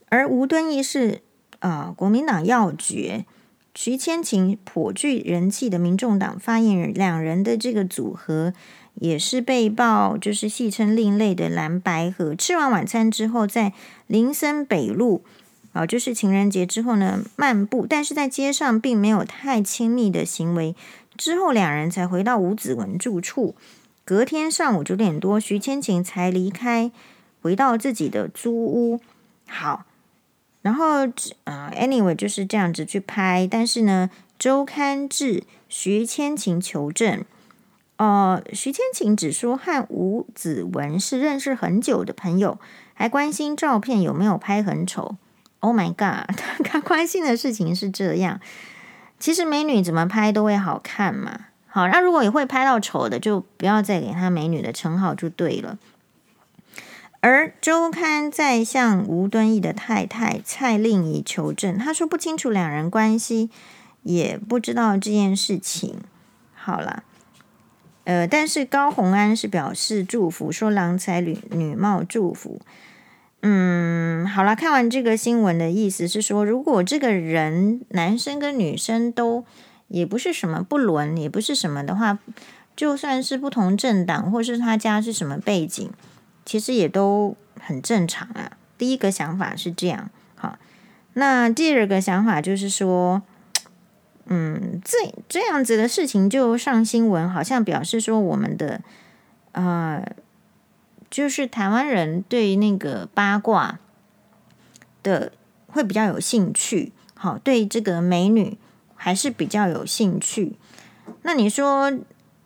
[0.09, 1.21] 而吴敦义是
[1.57, 3.25] 啊、国民党要角，
[3.73, 8.53] 徐千晴颇具人气的民众党发言人，两人的这个组合
[8.93, 12.35] 也是被曝就是戏称另类的蓝白合。
[12.35, 13.73] 吃完晚餐之后，在
[14.05, 15.23] 林森北路
[15.71, 20.75] 啊、就是情人节之后呢漫步，但是在街上并没有太亲密的行为。
[21.17, 23.55] 之后，两人才回到吴子文住处。
[24.05, 26.91] 隔天上午九点多，徐千晴才离开，
[27.41, 28.99] 回到自己的租屋。
[29.47, 29.85] 好，
[30.61, 31.07] 然后
[31.45, 33.47] 呃，anyway 就是这样子去拍。
[33.49, 37.23] 但是呢，周刊致徐千晴求证。
[37.97, 42.59] 呃，徐千晴只说和吴子文是认识很久的朋友，
[42.93, 45.15] 还关心照片有没有拍很丑。
[45.59, 48.41] Oh my god， 他关心的事情是这样。
[49.23, 51.45] 其实美女怎么拍都会好看嘛。
[51.65, 55.79] 好，那如果也会拍到丑的，就不要再给她美女的称号就对了。
[57.21, 63.49] 而周刊在向吴敦义的太太蔡令仪求证，他说不清楚两人关系，
[64.01, 66.01] 也不知道这件事情。
[66.53, 67.03] 好了，
[68.03, 72.59] 呃，但是高虹安是表示祝福，说郎才女女貌祝福。
[73.45, 79.43] 嗯，好了，看完这个新闻的意思是说，如果这个人男生跟女生都
[79.89, 82.19] 也不是什么不伦，也不是什么的话，
[82.73, 85.91] 就算是不同政党，或是他家是什么背景。
[86.45, 88.53] 其实也都很正常啊。
[88.77, 90.57] 第一个想法是这样，好，
[91.13, 93.21] 那第二个想法就是说，
[94.27, 98.79] 嗯，这这样子的事情就上新闻，好像表示说我们的
[99.51, 100.01] 呃，
[101.13, 103.77] 就是台湾人对那个八卦
[105.03, 105.31] 的
[105.67, 108.57] 会比较有兴趣，好，对这个美女
[108.95, 110.53] 还是比较有兴趣。
[111.21, 111.93] 那你说？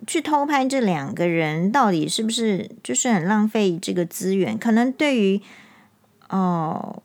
[0.05, 4.57] 去偷拍这两个人，到底是不是就是很浪费这个资源？
[4.57, 5.41] 可能对于
[6.29, 7.01] 哦，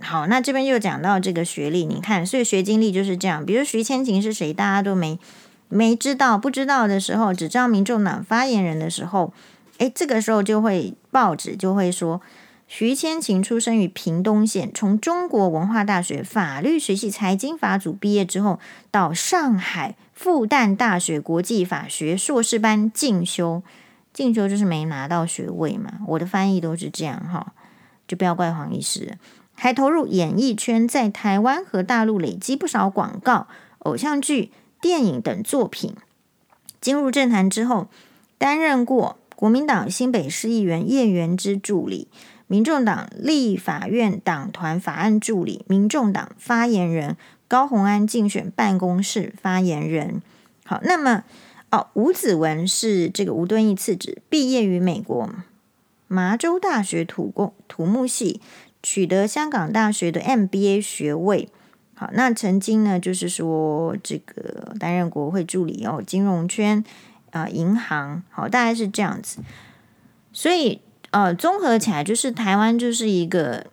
[0.00, 3.44] 好，那这边又讲到这个学历，你看，所以学经历就是这样。
[3.44, 5.18] 比如徐千晴是谁，大家都没
[5.68, 9.32] 没知道，不知道的时候，只知道民众党发言人的时候，
[9.78, 12.20] 诶，这个时候就会报纸就会说。
[12.66, 18.58] 徐千晴出生于屏东县，从中国文化大学法律学系财经法组毕业之后，
[18.90, 23.62] 到上海复旦大学国际法学硕士班进修，
[24.14, 26.00] 进修就是没拿到学位嘛。
[26.08, 27.52] 我的翻译都是这样哈，
[28.08, 29.18] 就不要怪黄医师。
[29.54, 33.46] 还投入演艺圈，在台湾和大陆累积不少广告、
[33.80, 35.94] 偶像剧、电影等作品。
[36.80, 37.88] 进入政坛之后，
[38.38, 42.08] 担任过国民党新北市议员叶元之助理。
[42.46, 50.22] 民众党立法院党团法案助理、民众党发言人高虹安竞选办公室发言人。
[50.64, 51.24] 好，那么
[51.70, 55.28] 哦，吴子文是这个吴敦义次子，毕业于美国
[56.08, 58.40] 麻州大学土工土木系，
[58.82, 61.50] 取得香港大学的 MBA 学位。
[61.92, 66.82] 好，那曾经呢，就是说这个担任国会助理哦，金融圈、
[67.33, 69.39] 呃，银行，好，大概是这样子，
[70.31, 70.81] 所以。
[71.11, 73.65] 呃，综合起来就是台湾就是一个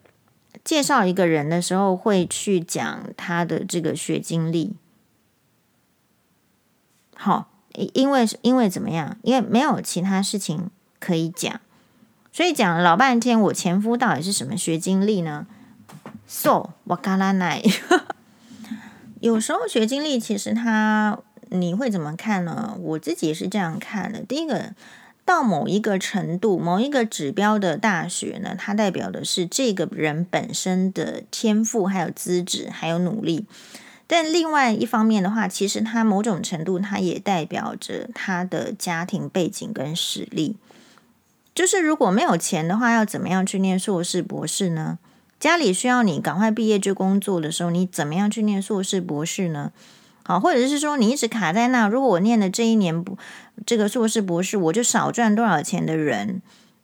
[0.64, 4.74] 介绍一个人的时候会去讲他的这个学经历。
[7.14, 9.18] 好，因为因为怎么样？
[9.20, 11.60] 因为没有其他事情可以讲，
[12.32, 15.46] 所以讲了老半天，我前夫到底是什么学经历呢？
[16.26, 17.70] So わからない。
[19.20, 21.18] 有时候学经历其实他
[21.51, 22.75] 你会怎么看呢？
[22.81, 24.21] 我自己也是这样看的。
[24.21, 24.73] 第一个。
[25.23, 33.45] 到某一个程度、某一个指标的大学呢，它代表的是这个人本身的天赋、还有资质、还有努力。
[34.07, 40.57] 但另外一方面的话，其实它某种程度，它也代表着他的家庭背景跟实力。
[41.53, 44.97] 就是如果没有钱的话，要怎么样去念硕士、博士呢？
[45.39, 49.71] 家里需要你赶快毕业就工作的时候，你怎么样去念硕士、博士呢？
[50.23, 53.17] 好，或者是说你一直卡在那，如果我念的这一年不
[53.65, 56.41] 这个硕士博士，我就少赚多少钱的人，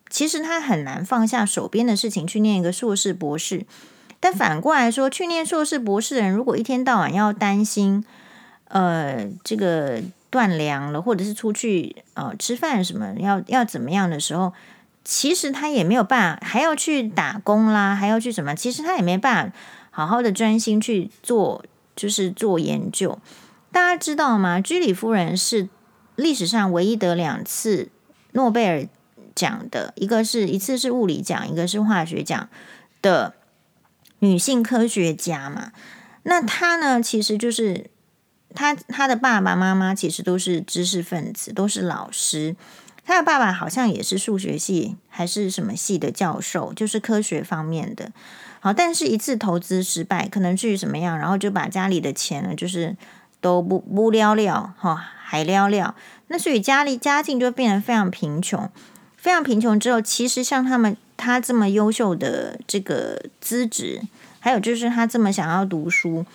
[0.10, 3.66] 其实他很难放下手边的事情去念一个硕士博士。
[4.20, 8.04] 但反过来说，去念硕士博士的人，如果一天到晚要担心，
[8.70, 14.52] 呃，这个断粮了，或者是出去呃吃饭什么要要怎么样的时候，
[15.04, 19.54] 其实他也没有办法，还要去打工啦，还要去什么，其实他也没办法
[19.92, 21.64] 好好的专心去做。
[21.98, 23.20] 就是做研究，
[23.72, 24.62] 大家知道吗？
[24.62, 25.68] 居里夫人是
[26.16, 27.90] 历史上唯一得两次
[28.34, 28.88] 诺贝尔
[29.36, 32.48] 奖的，一个是一次是物理奖，一个是化学奖
[33.02, 33.34] 的
[34.20, 35.72] 女性科学家嘛。
[36.24, 37.90] 那她呢，其实就是
[38.54, 42.56] 她她的爸爸妈妈其实都是知识分子，都是老师。
[43.04, 48.12] 她的爸爸好像也是数学系还是什么系的教授，就是科学方面的。
[48.60, 52.98] 好，但是一次投资失败，可能至于什么样，然后就把家里的钱呢，就是
[53.40, 55.96] 都不不了了，哈，还了了。
[56.28, 58.70] 那所以家里家境就变得非常贫穷，
[59.16, 64.02] 非常贫穷之后，其实像他们他这么优秀的这个资质，
[64.40, 66.26] 还有就是他这么想要读书，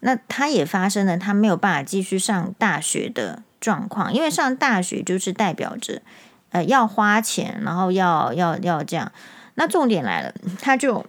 [0.00, 6.02] 那他也发生了他没有办法继续上大学的状况，因为上大学就是代表着
[6.50, 9.10] 呃要花钱，然后要要要这样。
[9.54, 11.06] 那重点来了，他就。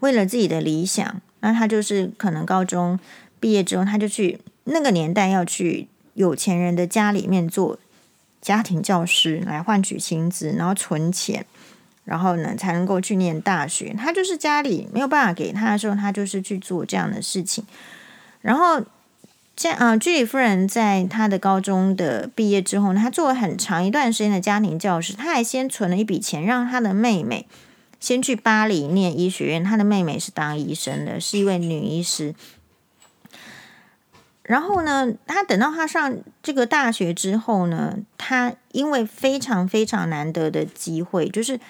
[0.00, 2.98] 为了自己的理想，那他就是可能高中
[3.40, 7.78] 毕业之后，他就去那个年代要去有钱人的家里面做
[8.40, 11.44] 家庭教师，来换取薪资，然后存钱，
[12.04, 13.94] 然后呢才能够去念大学。
[13.98, 17.64] 他就是家里没有办法给他的时候，他就是去做这样的事情。
[18.40, 18.80] 然后，
[19.56, 27.46] 这啊，居里夫人在她的高中的毕业之后呢，她做了很长一段时间的家庭教师，她还先存了一笔钱，让她的妹妹
[28.00, 29.62] 先去巴黎念医学院。
[29.62, 32.34] 他的妹妹是当医生的，是一位女医师。
[34.42, 41.60] 然后呢，他等到他上这个大学之后呢，他因为非常非常难得的机会，就是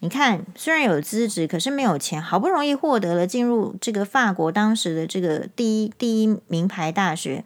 [0.00, 7.42] 你看，虽然有资质，可是没有钱，好不容易获得了进入这个法国当时的这个第一第一名牌大学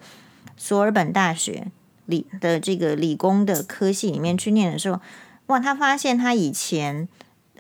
[0.57, 1.69] 索尔本大学
[2.07, 5.01] 理的这个理工的科系里面去念的时候，
[5.47, 7.07] 哇，他发现他以前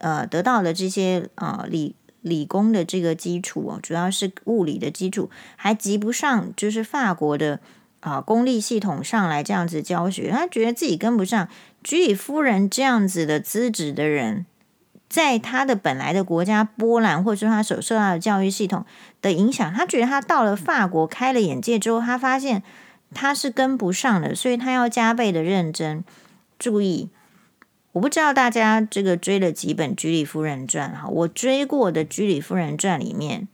[0.00, 1.94] 呃得到的这些呃理。
[2.22, 7.60] 理工的这个基础哦，主要是物理的基础，还及不上就是法国的
[8.00, 11.48] 啊公立系统上来这样子教学，他觉得自己跟不上。
[11.82, 14.44] 居里夫人这样子的资质的人，
[15.08, 18.84] 在他的本来的国家波兰，或者说他所受到的教育系统
[19.22, 22.62] 的影响，他觉得他到了法国开了眼界之后，他发现
[23.14, 26.04] 他是跟不上的，所以他要加倍的认真，
[26.58, 27.08] 注意。
[27.92, 33.48] 我不知道大家这个追了几本《居里夫人传》哈，我追过的《居里夫人传》里面，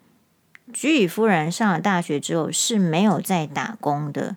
[0.73, 4.37] 居里夫人上了大学之后是没有在打工的，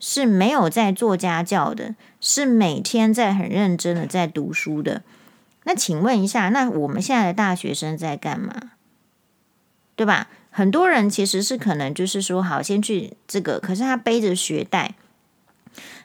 [0.00, 5.02] 是没有在做家教的，是每天在很认真的在读书的。
[5.62, 8.72] 那请问一下，那我们现在的大学生在干嘛？
[9.94, 10.28] 对吧？
[10.50, 14.94] 很多人其实是可能就是说，好，先去这个，可是他背着学贷。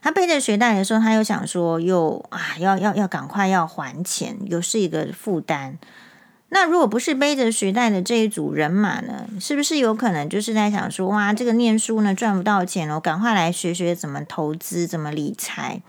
[0.04, 5.80] 他背着学贷的时候，他又想说，又啊，要要要赶快要还钱，又是一个负担。
[6.50, 15.82] 那如果不是背着学贷的这一组人马呢，是不是有可能就是在想说，哇，这个念书呢赚不到钱了，我赶快来学学怎么投资，怎么理财，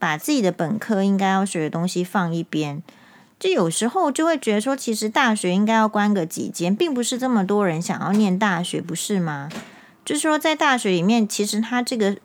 [0.00, 2.82] 把自己的本科应该要学的东西放一边。
[3.38, 9.48] 就有时候就会觉得说，其实大学应该要关个几间，并不是这么多人想要念大学，不是吗？
[10.04, 12.16] 就是说，在大学里面，其实他这个。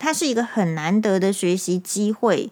[0.00, 2.50] 它是一个很难得的学习机会，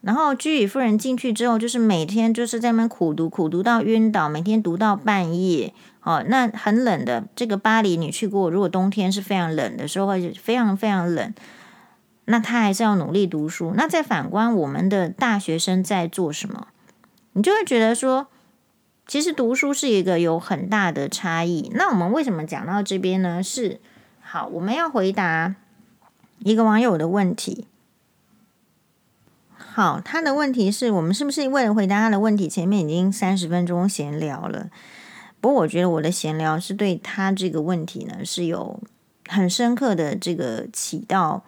[0.00, 5.74] 然后居里夫人进去之后，就是每天就是在那边苦读，苦读到晕倒，每天读到半夜。
[6.00, 8.48] 哦，那很冷的这个巴黎，你去过？
[8.48, 11.34] 如果冬天是非常冷的时候，或者非常非常冷，
[12.26, 13.74] 那他还是要努力读书。
[13.76, 16.68] 那再反观我们的大学生在做什么？
[17.32, 18.28] 你就会觉得说，
[19.06, 21.70] 其实读书是一个有很大的差异。
[21.74, 23.42] 那我们为什么讲到这边呢？
[23.42, 23.80] 是
[24.20, 25.56] 好，我们要回答。
[26.38, 27.66] 一个网友的问题，
[29.56, 34.70] 好，他的问题是我们是不是为了回答他的问题，前面已经三十分钟闲聊了？
[35.40, 38.80] 不过我觉得我的闲聊是对他这个问题呢是有
[39.28, 41.44] 很深刻的这个起到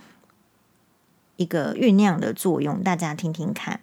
[1.37, 3.81] 一个酝酿的作用，大家听听看。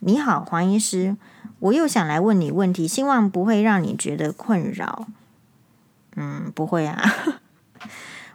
[0.00, 1.16] 你好，黄医师，
[1.60, 5.06] 我又想来问你问题，希望不会让你觉得困扰。
[6.16, 7.40] 嗯，不会啊。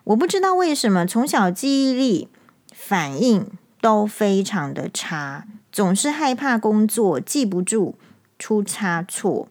[0.08, 2.30] 我不知道为什么从小记忆力
[2.72, 3.46] 反应
[3.82, 7.96] 都非常的差，总是害怕工作记不住，
[8.40, 9.50] 出差错。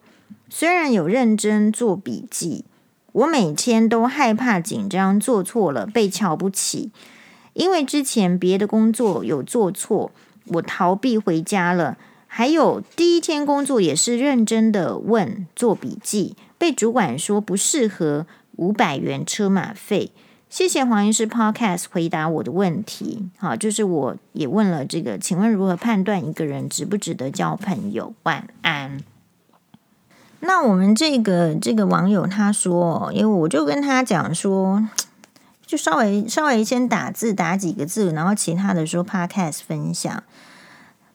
[0.49, 2.65] 虽然有认真做笔记，
[3.11, 6.91] 我每天都害怕紧张做错了被瞧不起。
[7.53, 10.11] 因为之前别的工作有做错，
[10.45, 11.99] 我逃避回家了。
[12.25, 20.11] 还有第一天工作也是认真的问做笔记，被主管说不适合五百元车马费。
[20.49, 23.29] 谢谢黄医师 Podcast 回答我的问题。
[23.37, 28.13] 好，就是我也问了这个，请问如何判断一个人值不值得交朋友？
[28.23, 29.03] 晚安。
[30.39, 34.87] 那我们这个这个网友他说，因为我就跟他讲说，
[35.67, 40.23] 就稍微稍微先打字打几个字，然后其他的说 Podcast 分享。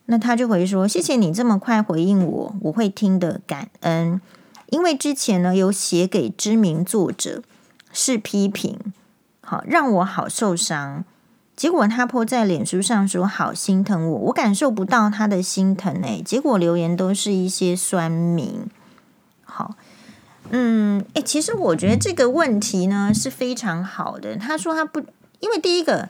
[0.06, 4.20] 那他就回说，谢谢你这么快回应我，我会听的，感恩。
[4.68, 7.42] 因为之前呢有写给知名作者
[7.92, 8.78] 是批评。
[9.52, 11.04] 好，让我好受伤。
[11.54, 16.22] 结果他泼在脸书上说好心疼我，我感受不到他的心疼诶。
[16.24, 18.64] 结果留言都是一些酸民。
[19.44, 19.74] 好，
[20.48, 24.38] 嗯，诶，其实我觉得这个问题呢是非常好的。
[24.38, 25.00] 他说他不，
[25.40, 26.08] 因为第一个，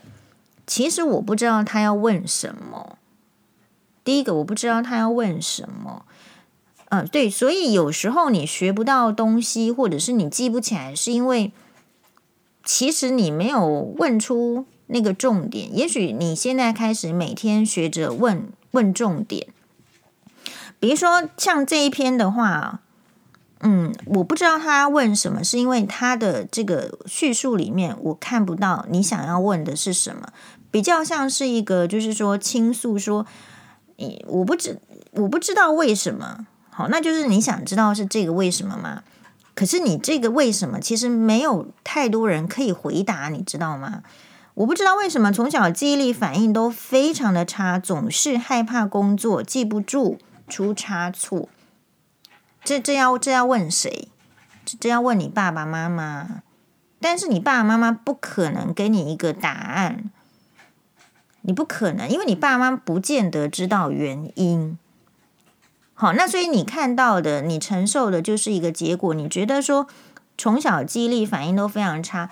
[0.65, 2.97] 其实我不知道他要问什么。
[4.05, 6.05] 第一个，我不知道他要问什么。
[6.91, 11.51] 嗯，对，所以有时候你学不到东西，或者是你记不起来，是因为。
[12.63, 19.47] 其实你没有问出那个重点，也许你现在开始每天学着问问重点。
[20.79, 22.81] 比如说像这一篇的话，
[23.61, 30.27] 嗯，我不知道他问什么，是因为他的这个叙述里面我看不到你想要问的是什么，
[30.69, 33.25] 比较像是一个就是说倾诉说，
[33.95, 34.77] 你我不知
[35.11, 39.03] 我不知道为什么，好，那就是你想知道是这个为什么吗？
[39.55, 44.03] 可是你这个为什么，其实没有太多人可以回答，你知道吗？
[44.55, 51.49] 我不知道为什么从小记忆力反应都非常的差，总是害怕工作，记不住，出差错。
[52.63, 54.09] 这这要这要问谁？
[54.79, 56.43] 这要问你爸爸妈妈。
[56.99, 60.09] 但是你爸爸妈妈不可能给你一个答案，
[61.41, 64.77] 你不可能，因为你爸妈不见得知道原因。
[65.93, 69.13] 好，那所以你看到的，你承受的就是一个结果。
[69.13, 69.87] 你觉得说
[70.37, 72.29] 从小记忆力反应都非常差，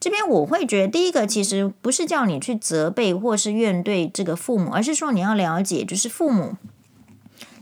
[0.00, 6.56] 这边我会觉得，第一个其实不是叫你去责备或是怨对这个父母，而是说你要了解，就是父母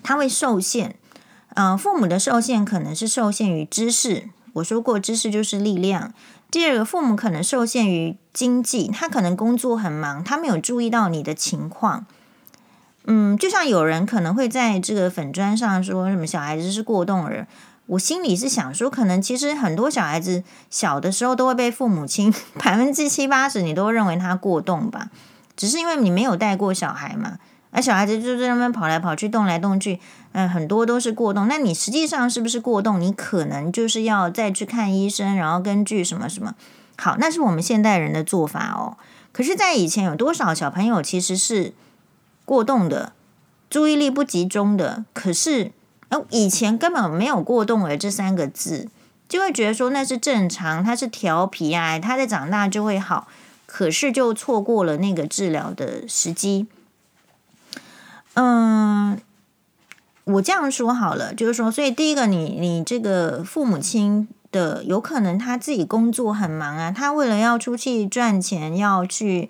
[0.02, 0.96] 他会受限。
[1.54, 4.30] 嗯、父母的受限可能是受限于知识。
[4.54, 6.14] 我说过，知识就是力量。
[6.50, 12.06] 第二个，父母可能受限于经济，他可能工作很忙，他没有注意到你的情况。
[13.04, 17.48] 嗯，就像有人可能会在这个粉砖上说什么小孩子是过动儿，
[17.86, 25.08] 我心里是想说，可能其实很多小孩子小的时候都会被父母亲百分之七八十你都认为他过动吧，
[25.56, 27.38] 只是因为你没有带过小孩嘛，
[27.72, 29.98] 而小孩子就在那边跑来跑去，动来动去，
[30.30, 31.48] 嗯，很多都是过动。
[31.48, 33.00] 那你实际上是不是过动？
[33.00, 36.54] 你可能就是要再去看医生，然后根据什么什么。
[36.96, 38.96] 好，那是我们现代人的做法哦。
[39.32, 41.72] 可是，在以前有多少小朋友其实是？
[42.44, 43.12] 过动的，
[43.70, 45.72] 注意力不集中的，可是
[46.10, 48.88] 哦，以前根本没有过动儿这三个字，
[49.28, 53.28] 就会觉得说那是正常，他是调皮啊，他在长大就会好，
[53.64, 56.66] 可是就错过了那个治疗的时机。
[58.34, 59.18] 嗯，
[60.24, 69.48] 我这样说好了，就是说，所以第一个你，你你这个父母亲的，有可能他自己工作很忙啊，他为了要出去赚钱，要去。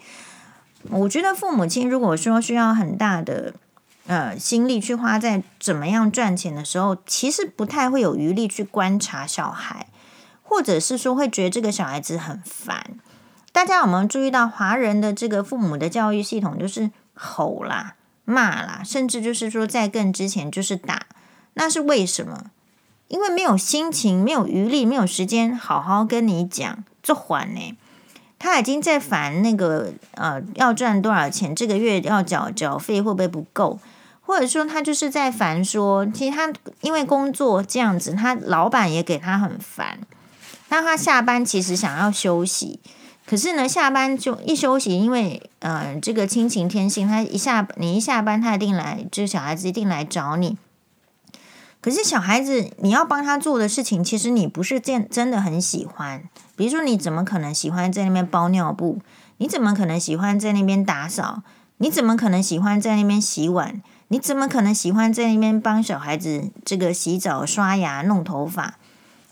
[0.91, 3.55] 我觉得父母亲如果说需要很大的
[4.07, 9.87] 呃心力去花在怎么样赚钱的时候，其实不太会有余力去观察小孩，
[10.43, 12.99] 或者是说会觉得这个小孩子很烦。
[13.53, 21.07] 大家有没有注意到华人的这个父母的教育系统就是吼啦、骂啦，甚至就是说在更之前就是打，
[21.55, 22.47] 那是为什么？
[23.09, 27.77] 因为没有心情、没有余力、没有时间好好跟你讲，这还呢？
[28.43, 33.79] 他已经在烦那个呃，要赚多少钱，这个月要缴缴费会不会不够，
[34.21, 40.01] 或者说他就是在烦说，其实他因为工作这样子，他老板也给他很烦。
[40.71, 42.81] 那他下班其实想要休息，
[43.25, 50.59] 可是呢，下班就一休息，因为呃，这个亲情天性，他一下你一下班，他一定来，就是小孩子一定来找你。
[51.81, 56.25] 可是小孩子，你要帮他做的事情，其实你不是真真的很喜欢。
[56.57, 58.99] 比如说，你怎么可能喜欢在那边包尿布？
[59.39, 61.43] 你怎么可能喜欢在那边打扫？
[61.79, 63.83] 你怎么可能喜欢在那边洗碗？
[64.09, 68.79] 你怎么可能喜欢在那边帮小孩子这个洗澡、刷牙、弄头发？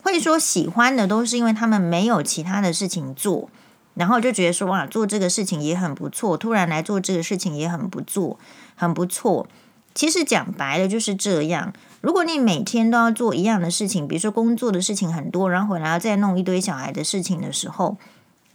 [0.01, 3.49] 会说喜欢的都是因为他们没有其他的事情做，
[3.93, 6.35] 然后就觉得说哇，做这个事情也很不错。
[6.35, 8.39] 突然来做这个事情也很不错，
[8.75, 9.47] 很不错。
[9.93, 11.73] 其实讲白了就是这样。
[12.01, 17.97] 如果你每天都要做一样的事情，比如说工作的事情很多，然后回来再弄一堆小孩的事情的时候，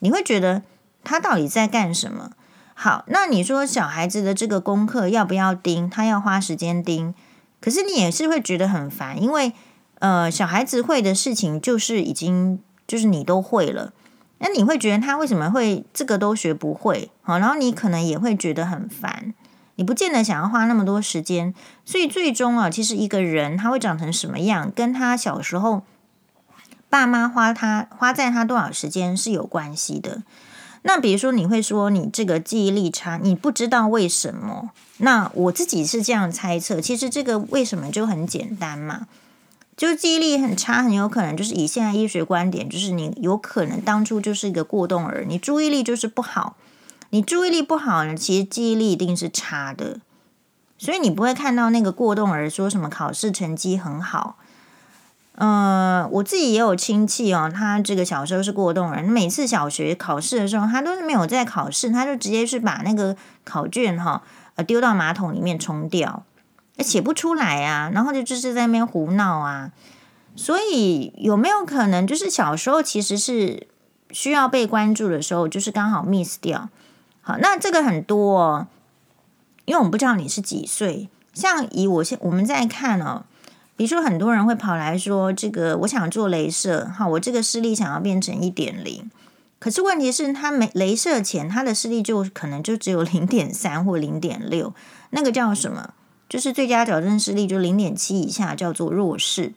[0.00, 0.62] 你会觉得
[1.04, 2.32] 他到底在干什么？
[2.74, 5.88] 好，那你说小孩子的这个功课要不要盯？
[5.88, 7.14] 他要花时间盯，
[7.60, 9.52] 可是你也是会觉得很烦，因为
[10.00, 13.92] 呃，小孩子会的事情就是已经就是你都会了，
[14.38, 17.10] 那你会觉得他为什么会这个都学不会？
[17.22, 19.32] 好，然后你可能也会觉得很烦。
[19.76, 21.54] 你不见得想要花那么多时间，
[21.84, 25.84] 所以最终啊，其实一个人他会长成什么样，跟他小时候
[26.90, 30.22] 爸妈花他花在他多少时间是有关系的。
[30.82, 34.70] 那比如说，你会说你这个记忆力差，你不知道为什么？
[34.98, 39.08] 那我自己是这样猜测，其实这个为什么就很简单嘛，
[39.76, 46.56] 就记忆力很差，很有可能就是以现在医学观点，就是你有可能当初就是一个过动儿，你注意力就是不好。
[47.10, 50.00] 你注意力不好呢，其实记忆力一定是差的，
[50.76, 54.36] 所以你不会看到那个过动儿说什么考试成绩很好。
[55.36, 64.22] 呃，我自己也有亲戚哦，他这个小时候是过动儿，每次小学考试的时候，他都是没有在考试，他就直接是把那个考卷哈
[64.54, 66.24] 呃丢到马桶里面冲掉，
[66.78, 69.72] 写不出来啊，然后就就是在那边胡闹啊。
[70.34, 73.66] 所以有没有可能就是小时候其实是
[74.10, 76.70] 需要被关注的时候，就是刚好 miss 掉？
[77.28, 78.68] 好，那这个很多哦，
[79.64, 81.08] 因为我们不知道你是几岁。
[81.34, 83.24] 像以我现我们在看哦，
[83.74, 89.10] 比如说很多人会跑来说，这个我想做雷射，好，我这个视力想要变成一点零。
[89.58, 94.72] 可是问题是，他没雷射前，他的视力就可能就只有零点三或零点六，
[95.10, 95.94] 那个叫什么？
[96.28, 99.52] 就是最佳矫正视力就零点七以下叫做弱视。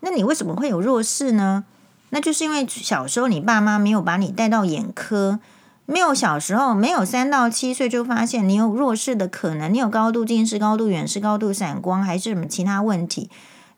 [0.00, 1.64] 那你为什么会有弱视呢？
[2.10, 5.38] 那就是因为小时候你爸妈没有把你带到眼科，
[5.84, 13.28] 没有小时候没有三到七岁就发现你有弱视的可能，你有高度近视、高度远视、高度散光，还是什么其他问题，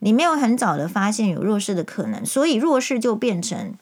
[0.00, 3.74] 你没有很早的发现有弱视的可能，所以弱视就变成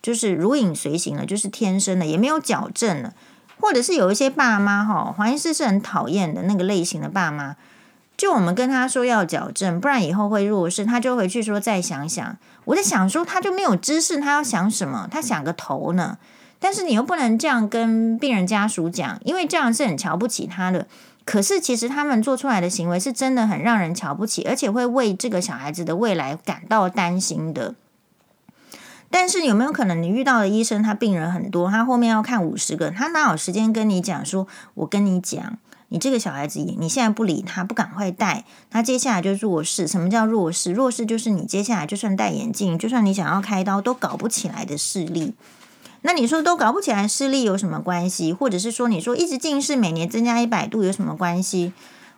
[0.00, 3.12] 就是如影随形了，就是天生的，也没有矫正了，
[3.60, 7.56] 或者是有一些爸妈哈，黄医师是很讨厌的那个类型的爸妈。
[8.16, 12.36] 就我们跟他说要矫正，不然以后会弱视，他就回去说再想想。
[12.66, 15.08] 我在想说，他就没有知识，他要想什么？
[15.10, 16.18] 他想个头呢？
[16.62, 20.86] 但是你又不能这样跟病人家属讲，因为这样是很瞧不起他的。
[21.24, 27.74] 可是其实他们做出来的行为是真的很让人瞧不起，而且会为这个小孩子的未来感到担心的。
[29.10, 34.46] 但是有没有可能你遇到的医生，他病人很多，他后面要看五十个，他哪有时间跟你讲说？
[34.74, 35.58] 我跟你讲。
[35.88, 39.86] 你这个小孩子，你现在不理他，不赶快戴，他接下来就弱势。
[39.86, 40.72] 什么叫弱势？
[40.72, 45.34] 弱势就是你接下来就算戴眼镜，就算你想要开刀，都搞不起来的视力。
[46.02, 48.32] 那你说都搞不起来视力有什么关系？
[48.32, 51.72] 或者是说，你说一直近视，每年增加一百度有什么关系？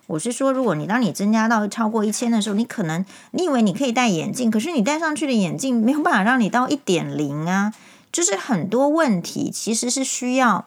[0.07, 7.73] 我是说，如果你当你增加到超过一千的时候，你可能你以为你可以戴眼镜，可是你戴上去的眼镜没有办法让你到一点零啊，
[8.13, 10.67] 就是很多问题其实是需要。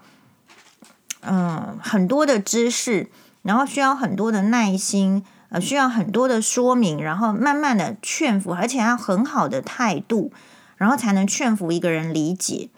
[1.30, 3.10] 嗯，很多的知识，
[3.42, 10.32] 然后需要很多的耐心，呃，需要很多的说明，然后慢慢的劝服，而且要很好的态度，
[10.78, 12.70] 然后才能劝服一个人理解。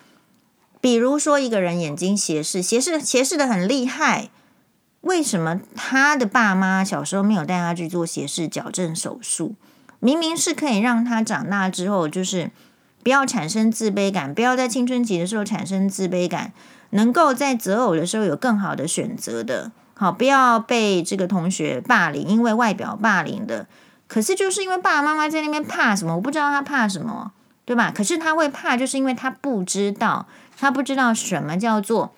[0.82, 4.30] 比如说，一个人眼睛斜视，斜视斜视的很厉害，
[5.01, 9.55] 为什么他的爸妈小时候没有带他去做斜视矫正手术？
[9.99, 12.51] 明明是可以让他长大之后，就是
[13.03, 16.53] 不要产生自卑感，不要在青春期的时候产生自卑感。
[16.91, 23.67] 能够在择偶的时候有更好的选择的，好，不要被这个同学霸凌，因为外表霸凌的。
[24.07, 27.32] 可是就是因为爸爸妈妈在那边怕什么，我不知道他怕什么，
[27.70, 27.91] 对吧？
[27.95, 30.26] 可是他会怕，就是因为他不知道，
[30.57, 32.15] 他不知道什么叫做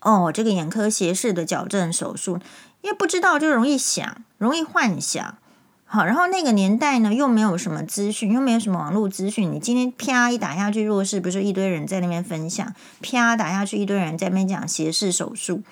[0.00, 2.38] 哦，这个眼科斜视的矫正手术，
[2.80, 5.36] 因为不知道就容易想，容易幻想。
[5.84, 9.52] 好，然后那个年代呢，又没有什么资讯，又没有什么网络资讯。
[9.52, 12.72] 你今天啪一打下去，弱视不是一堆人在那边分享，
[13.02, 15.62] 啪打下去，一堆人在那边讲斜视手术，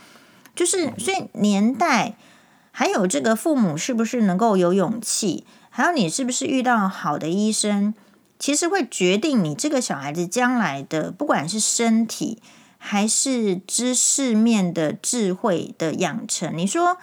[0.55, 2.15] 就是所以年代
[2.73, 7.95] 还有这个父母是不是能够有勇气，还有你是不是遇到好的医生，
[8.39, 12.39] 其实会决定你这个小孩子将来的不管是身体
[12.79, 16.57] 还是知识面的智慧的养成。
[16.57, 16.99] 你说。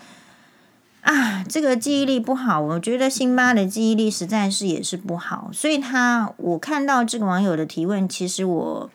[1.06, 8.90] 啊，这个记忆力不好，我觉得辛巴的记忆力实在是也是不好，所以他我看到这个网友的提问，其实我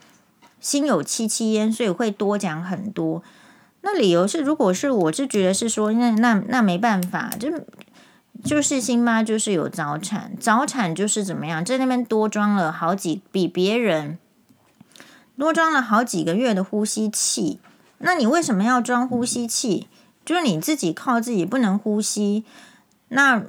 [0.58, 3.22] 心有戚戚焉，所以会多讲很多。
[3.82, 7.50] 那理由是，如果是我是觉得是说，那那那没办法，就
[8.44, 14.18] 就是辛巴就是有早产，早产就是怎么样，在那边多装了好几比别人
[15.36, 17.58] 多装了好几个月的呼吸器，
[17.98, 19.88] 那你为什么要装呼吸器？
[20.24, 22.44] 就是你自己靠自己不能呼吸，
[23.08, 23.42] 那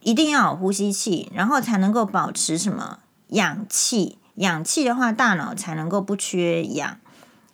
[0.00, 4.18] 一定要有呼吸器，然后才能够保持什么氧气？
[4.36, 6.98] 氧气的话，大脑才能够不缺氧。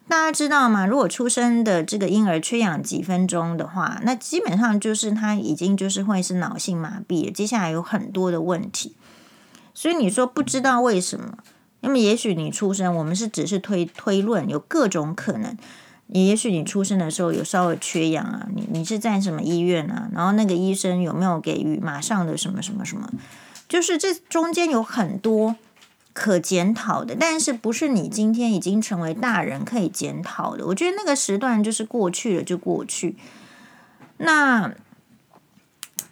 [0.06, 0.86] 大家知道吗？
[0.86, 8.94] 如果出生的这个婴儿缺氧几分钟的话，那基本上就是他已经就是会是脑性麻痹，接下来有很多的问题。
[9.72, 11.38] 所以你说不知道为什么？
[11.80, 15.56] 那么也许你出生，我们是只是推推论，有各种可能。
[16.08, 20.08] 也许你出生的时候有稍微缺氧啊，你你是在什么医院啊？
[20.12, 23.10] 然后那个医生有没有给予马上的什么什么什么？
[23.66, 25.56] 就是这中间有很多
[26.14, 30.64] 可检讨的，但是不是你今天已经成为大人可以检讨的？
[30.68, 33.16] 我觉得那个时段就是过去了就过去。
[34.16, 34.72] 那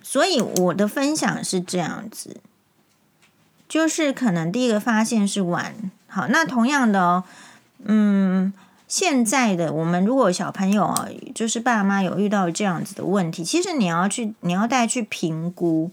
[0.03, 2.37] 所以我的分享是这样子，
[3.67, 5.75] 就是可能第一个发现是晚，
[6.09, 7.25] 好，那同样的哦，
[7.85, 8.53] 嗯。
[8.89, 15.91] 现在的我们，如果小朋友啊，就是爸妈有遇到这样子的问题，其实你要去，你要带去评估，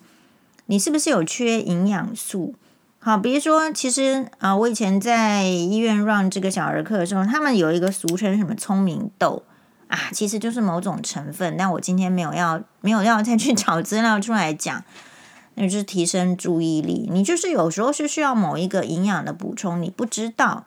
[0.65, 2.55] 你是不是有缺营养素？
[3.01, 9.43] 好，比如说，其实啊，我以前在医院 run 这个小儿科的时候，他们有一个俗称什么聪明豆
[9.87, 14.83] 啊，其实就是某种成分，但我今天没有要，没有要再去找资料出来讲，
[15.55, 17.07] 那就是提升注意力。
[17.09, 20.65] 你就是有时候是需要某一个营养的补充，你不知道。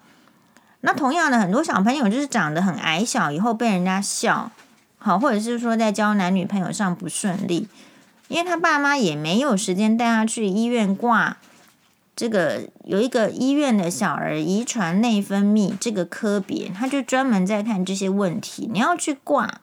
[0.81, 4.51] 那同样的，很多小朋友就是长得很矮小，以后被人家笑，
[4.97, 7.69] 好，或者是说在交男女朋友上不顺利，
[8.29, 11.37] 因为他爸妈也没有时间带他去医院挂
[12.15, 18.69] 这个有一个医院的小儿遗传内分泌这个科别，他就专门在看这些问题。
[18.73, 19.61] 你要去挂，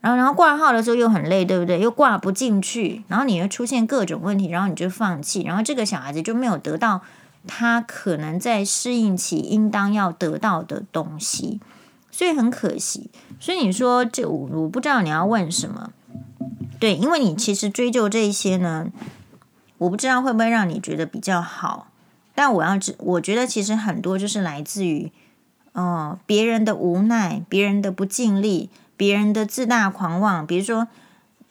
[0.00, 1.78] 然后然后挂号的时候又很累，对不对？
[1.78, 7.02] 又挂不进去，然后你又出现各种问题，然后你就放弃，然后这个小孩子就没有得到
[7.46, 11.60] 他可能在适应期应当要得到的东西，
[12.10, 13.10] 所以很可惜。
[13.38, 15.90] 所以你说这我我不知道你要问什么，
[16.78, 18.88] 对，因为你其实追究这些呢，
[19.80, 21.88] 我不知道会不会让你觉得比较好，
[22.34, 25.10] 但我要知，我觉得其实很多就是来自于。
[25.72, 30.44] 哦，别人的无奈，别人的不尽力，别人的自大狂妄。
[30.44, 30.88] 比如说，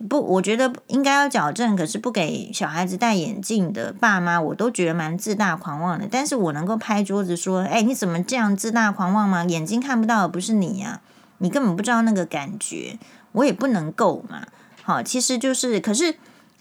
[0.10, 6.06] 不，我觉得应该要矫正，可是不给小孩子戴眼镜的爸妈，我都觉得蛮自大狂妄的。
[6.12, 9.46] 但是我能够拍桌子说：“哎，你怎么这样自大狂妄吗？
[9.46, 11.00] 眼睛看不到的不是你呀，
[11.38, 13.00] 你根本不知道那个感觉。”
[13.32, 14.46] 我也不能够嘛。
[14.84, 16.18] 好，其实就是，可是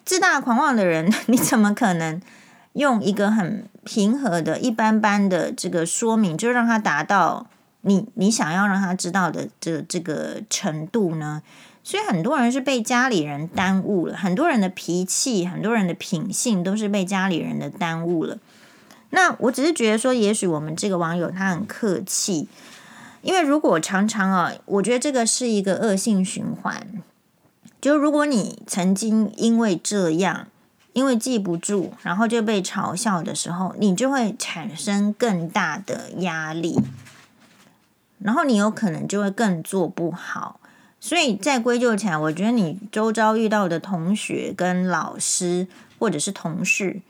[0.09, 2.19] 自大狂妄的人， 你怎么可能？
[2.73, 7.47] 用一个很平和的、一般般的这个说明，就让他达到
[7.83, 11.43] 你你想要让他知道的这这个程度呢？
[11.85, 18.39] 所以很多人是被家里人耽误了，很多人的脾气、很多人的品性都是被家里人的耽误了。
[19.11, 22.49] 那我只是觉得说，也许我们这个网友他很客气，
[23.21, 26.87] 因为如果常常啊，我觉得这个是一个恶性循环。
[27.81, 30.47] 就如果你曾经因为这样。
[30.95, 36.81] 因为记不住，然后就被嘲笑的时候，你就会产生更大的压力，
[38.19, 40.59] 然后你有可能就会更做不好。
[40.99, 45.69] 所以再归咎起来，我觉得你周遭遇到的同学跟老师
[46.01, 47.01] 或者是同事，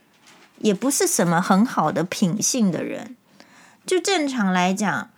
[0.58, 3.16] 也不是什么很好的品性的人。
[3.86, 5.08] 就正常来讲，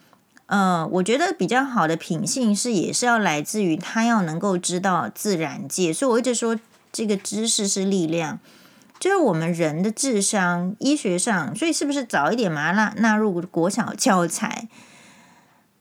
[0.50, 5.92] 呃，我觉得比较好的品性是也是要来自于他要能够知道自然界。
[5.92, 6.58] 所以我一直说，
[6.90, 8.40] 这个知识是力量。
[8.98, 14.66] 就是我们人的智商，医学上，所以是不是早一点把它纳纳入国小教材？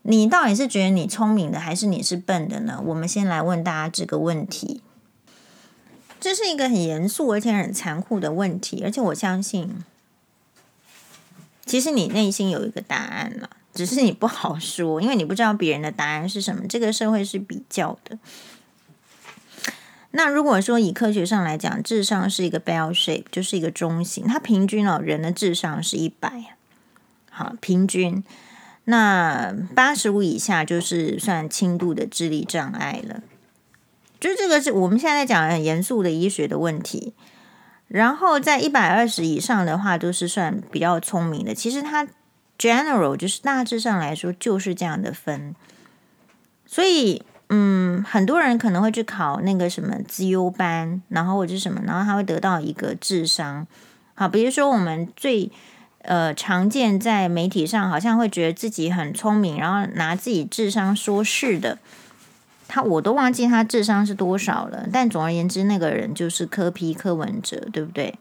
[0.04, 2.80] 你到底是觉得你聪明的，还是你是笨的呢？
[2.86, 4.84] 我们先来问大家这个问题。
[6.20, 9.84] 这是一个很严肃而且很残酷的问题，而且我相信，
[11.66, 13.50] 其实你内心有一个答案了，
[13.80, 16.68] 只是你不好说，因为你不知道别人的答案是什么。
[16.68, 18.20] 这个社会是比较的。
[20.12, 26.58] 那如果说以科学上来讲，智商是一个 bell shape，就是一个中型，它平均哦，人的智商是一百，
[27.32, 28.22] 好，平均。
[28.84, 33.22] 那八十五以下就是算轻度的智力障碍了。
[34.20, 37.14] 就这个是我们现在在讲很严肃的医学的问题。
[37.88, 41.56] 然后在一百二十以上的话，都是算比较聪明的。
[41.56, 42.06] 其实它
[42.60, 45.56] general 就是大致上来说就是这样的分，
[46.68, 47.24] 所以。
[47.52, 53.66] 嗯，很多人可能会去考那个什么资优班，然后或者什么，然后他会得到一个智商。
[54.14, 55.52] 好，比如说我们最
[56.04, 61.80] 呃常见在媒体上，好像会觉得自己很聪明，然后拿自己智商说事的，
[62.68, 64.88] 他我都忘记他智商是多少了。
[64.94, 68.20] 但总而言之，那个人就是柯皮柯文哲，对不对？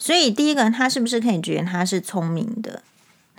[0.00, 2.82] 所以第一个，他是不是可以觉得他是聪明的？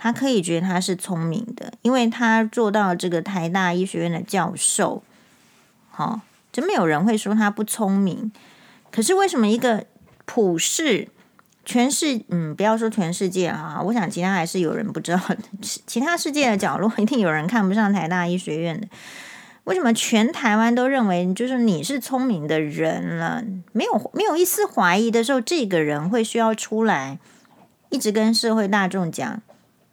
[0.06, 5.02] 他可以觉得他是聪明的，因为他做到这个台大医学院的教授。
[5.90, 6.20] 好、哦，
[6.52, 8.30] 真没有人会说他不聪明。
[8.92, 9.84] 可是为什么一个
[10.24, 11.08] 普世
[11.64, 15.20] 全世嗯，不要说全世界啊，我想其他还是有人不知道，
[15.60, 18.86] 其他世界的角落一定有人看不上台大医学院的。
[19.64, 23.42] 为什么全台湾都认为就是你是聪明的人了？
[23.72, 27.18] 没有没有一丝怀疑的时候，这个人会需要出来
[27.90, 29.42] 一直跟社会大众讲。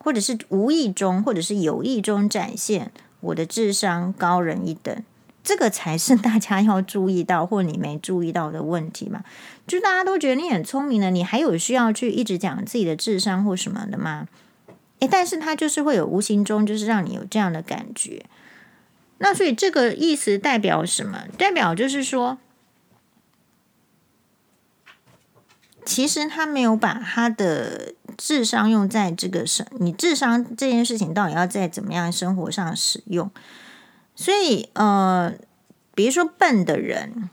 [0.03, 2.91] 或者是无意中，或者是有意中展现
[3.21, 5.01] 我的智商高人一等，
[5.43, 9.23] 这个才是大家要注意到，或你没注意到的问题嘛？
[9.65, 14.27] 就大家都觉得你很聪明的，你还有需要去一直讲自己的智商或什么的吗？
[14.99, 18.25] 诶，但是他就是会有无形中就是让你有这样的感觉。
[19.19, 21.23] 那所以这个意思代表什么？
[21.37, 22.37] 代表就是说。
[25.85, 33.29] 其实他没有把他的智商用在这个生，你智商这件事情到底要在怎么样生活上使用？
[34.15, 35.33] 所以呃，
[35.95, 37.29] 比如说笨的人，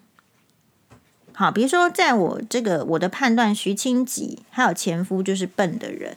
[1.33, 6.17] 好，比如说在我这个我的判断，徐清吉还有前夫就是笨的人，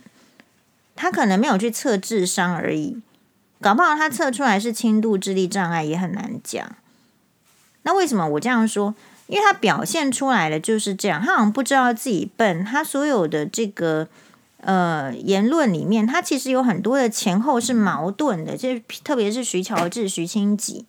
[0.96, 3.02] 他可能没有去测智商而已，
[3.62, 6.76] 搞不好他测出来是轻度智力障碍也很难讲。
[7.84, 8.96] 那为什么我这样说？
[9.28, 12.64] 因为他表现出来的就是这样，他好像不知道自己笨。
[12.64, 14.08] 他所有的这个
[14.62, 18.58] 呃言论里面，他其实有很多的前后是矛盾的。
[18.58, 20.86] 就特别是徐乔治、徐清吉，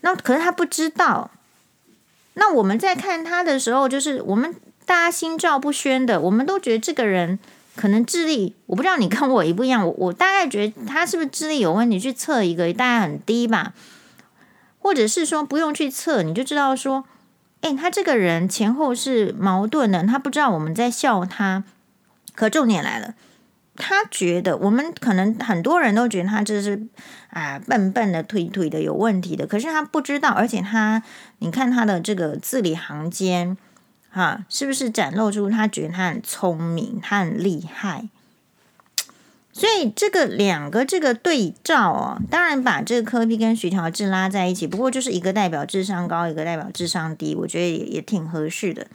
[0.00, 1.30] 那可是他不知道。
[2.34, 4.54] 那我们在看他的时候，就是我们
[4.86, 7.38] 大家心照不宣的，我们都觉得这个人
[7.76, 9.86] 可能智力，我不知道你跟我一不一样。
[9.86, 12.00] 我我大概觉得他是不是智力有问题？
[12.00, 13.74] 去测一个大概很低吧。
[14.80, 17.04] 或者是说不用去测，你就知道说，
[17.60, 21.62] 哎，他这个人前后是矛盾的，他不知道我们在笑他。
[22.34, 23.14] 可重点来了，
[23.76, 26.86] 他觉得我们可能很多人都觉得他这是
[27.28, 31.02] 啊笨笨的、腿腿的、有问题的，可是他不知道，而且他
[31.40, 33.58] 你看他的这个字里行间，
[34.08, 38.08] 哈、是不是展露出他觉得他很聪明，他很厉害？
[39.60, 48.86] 所以这个两个这个对照哦，当然把这个科比跟徐乔治拉在一起，不过就是一个代表智商高，一个代表智商低，我觉得也也挺合适的。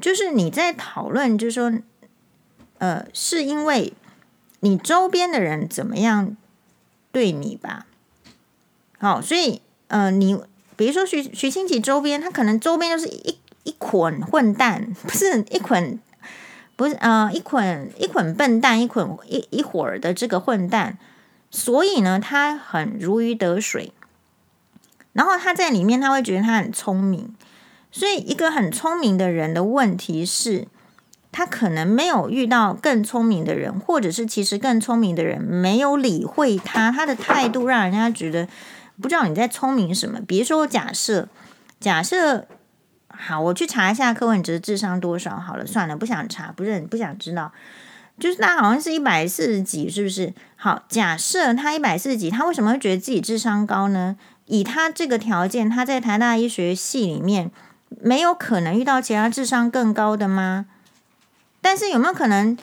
[0.00, 1.72] 就是你在讨论，就是说。
[2.78, 3.92] 呃，是因为
[4.60, 6.34] 你周边的人怎么样
[7.12, 7.84] 对你吧？
[8.98, 10.40] 好，所以呃，你
[10.76, 16.00] 比如说徐徐清奇周边，他可能周边就是一一捆混蛋，不是一捆，
[16.80, 20.96] 不是呃一捆一捆笨蛋，一捆一一伙儿的这个混蛋，
[21.50, 23.92] 所以呢，他很如鱼得水，
[25.12, 27.36] 然后他在里面他会觉得他很聪明，
[27.92, 30.68] 所以一个很聪明的人的问题是。
[31.32, 38.48] 他可能没有遇到更聪明的人，或者是其实更聪明的人没有理会他，他的态度让人家觉得
[39.00, 40.18] 不知道你在聪明什么。
[40.26, 41.28] 比如说，假设
[41.78, 42.48] 假设
[43.20, 47.52] 好，我去查一下柯文哲智商多少好了，算了，不想查，不是很，不想知道。
[48.18, 50.32] 就是他好像是一百四十几，是不是？
[50.56, 54.16] 好，假设他一百四十几，他为什么会觉得自己智商高呢？
[54.46, 57.50] 以他这个条件，他在台大医学系里面
[58.00, 60.66] 没有可能遇到其他智商更高的吗？
[61.62, 62.58] 但是有没有可能，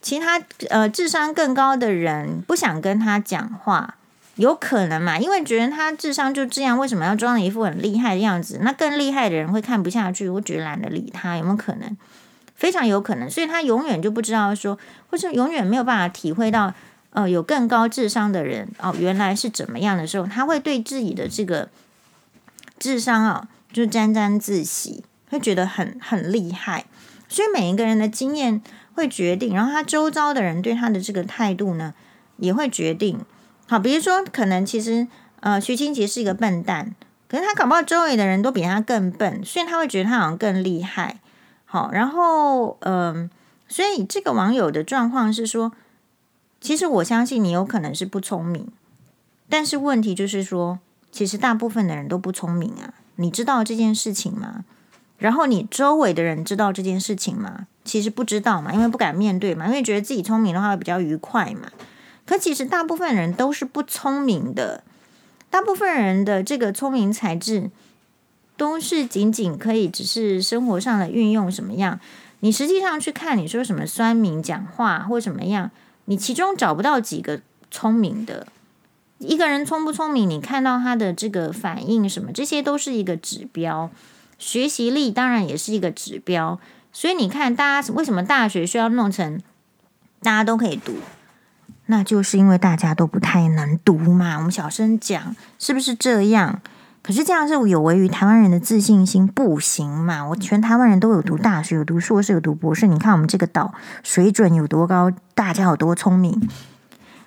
[0.00, 3.94] 其他呃智商更高的人不想跟他讲话？
[4.36, 5.18] 有可能嘛？
[5.18, 8.60] 因为觉得他智商就这样，为什么要装一副很厉害的样子？
[8.62, 11.36] 那更厉害的人会看不下去，我觉得懒得理他。
[11.36, 11.96] 有没有可能？
[12.54, 13.28] 非常有可能。
[13.28, 14.78] 所以他永远就不知道说，
[15.10, 16.72] 或者永远没有办法体会到，
[17.10, 21.68] 呃，有更高智商的人哦，原来是怎么样的时候，他会对自己的这个
[22.78, 26.86] 智商啊、就沾沾自喜，会觉得很很厉害。
[27.28, 28.62] 所以每一个人的经验
[28.94, 31.92] 会决定，然后他周遭的人对他的这个态度呢，
[32.38, 33.20] 也会决定。
[33.72, 35.08] 好，比如说，可能其实
[35.40, 36.94] 呃，徐清杰是一个笨蛋，
[37.26, 41.20] 可是他搞不好周围的人都比他更笨，所以他会觉得他好像更厉害。
[41.64, 43.30] 好，然后嗯、
[43.68, 45.72] 所以这个网友的状况是说，
[46.60, 48.68] 其实我相信你有可能是不聪明，
[49.48, 50.78] 但是问题就是说，
[51.10, 54.66] 其实大部分的人都不聪明啊，你知道这件事情吗？
[55.16, 57.66] 然后你周围的人知道这件事情吗？
[57.86, 61.70] 其实不知道嘛，因为不敢面对嘛，因为觉得自己聪明的话会比较愉快嘛。
[62.24, 64.84] 可其实大部分人都是不聪明的，
[65.50, 67.70] 大部分人的这个聪明才智
[68.56, 71.98] 都是仅仅可以只是生活上的运用什么样。
[72.40, 75.70] 你实际上去看，你说什么酸民讲话或什么样，
[76.06, 78.46] 你其中找不到几个聪明的。
[79.18, 83.90] 一个人聪不聪明，你看到他的这个反应什么，这些都是一个指标。
[84.38, 86.58] 学习力当然也是一个指标，
[86.92, 89.40] 所以你看，大家为什么大学需要弄成
[90.20, 90.94] 大家都可以读？
[91.92, 94.38] 那就是因为大家都不太能读嘛。
[94.38, 96.60] 我们小声讲，是不是这样？
[97.02, 100.26] 可是这样是有违于台湾人的自信心，不行嘛。
[100.26, 102.86] 我全台湾人都有读大学，有读硕士，有读博士。
[102.86, 106.48] 你看我们这个岛水准有多高，大家有多聪明，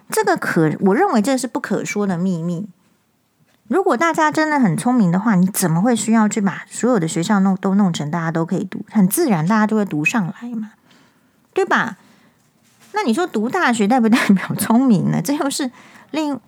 [0.09, 2.67] 这个可我认为这是不可说的秘密。
[3.67, 8.83] 如果大家真的很聪明的话，你怎么会需要去把所有的学校弄都弄成大家都可以读？
[8.89, 10.71] 很自然，大家就会读上来嘛，
[11.53, 11.97] 对吧？
[12.95, 15.21] 那你说读大学代不代表聪明呢？
[15.21, 15.69] 这又是
[16.11, 16.39] 另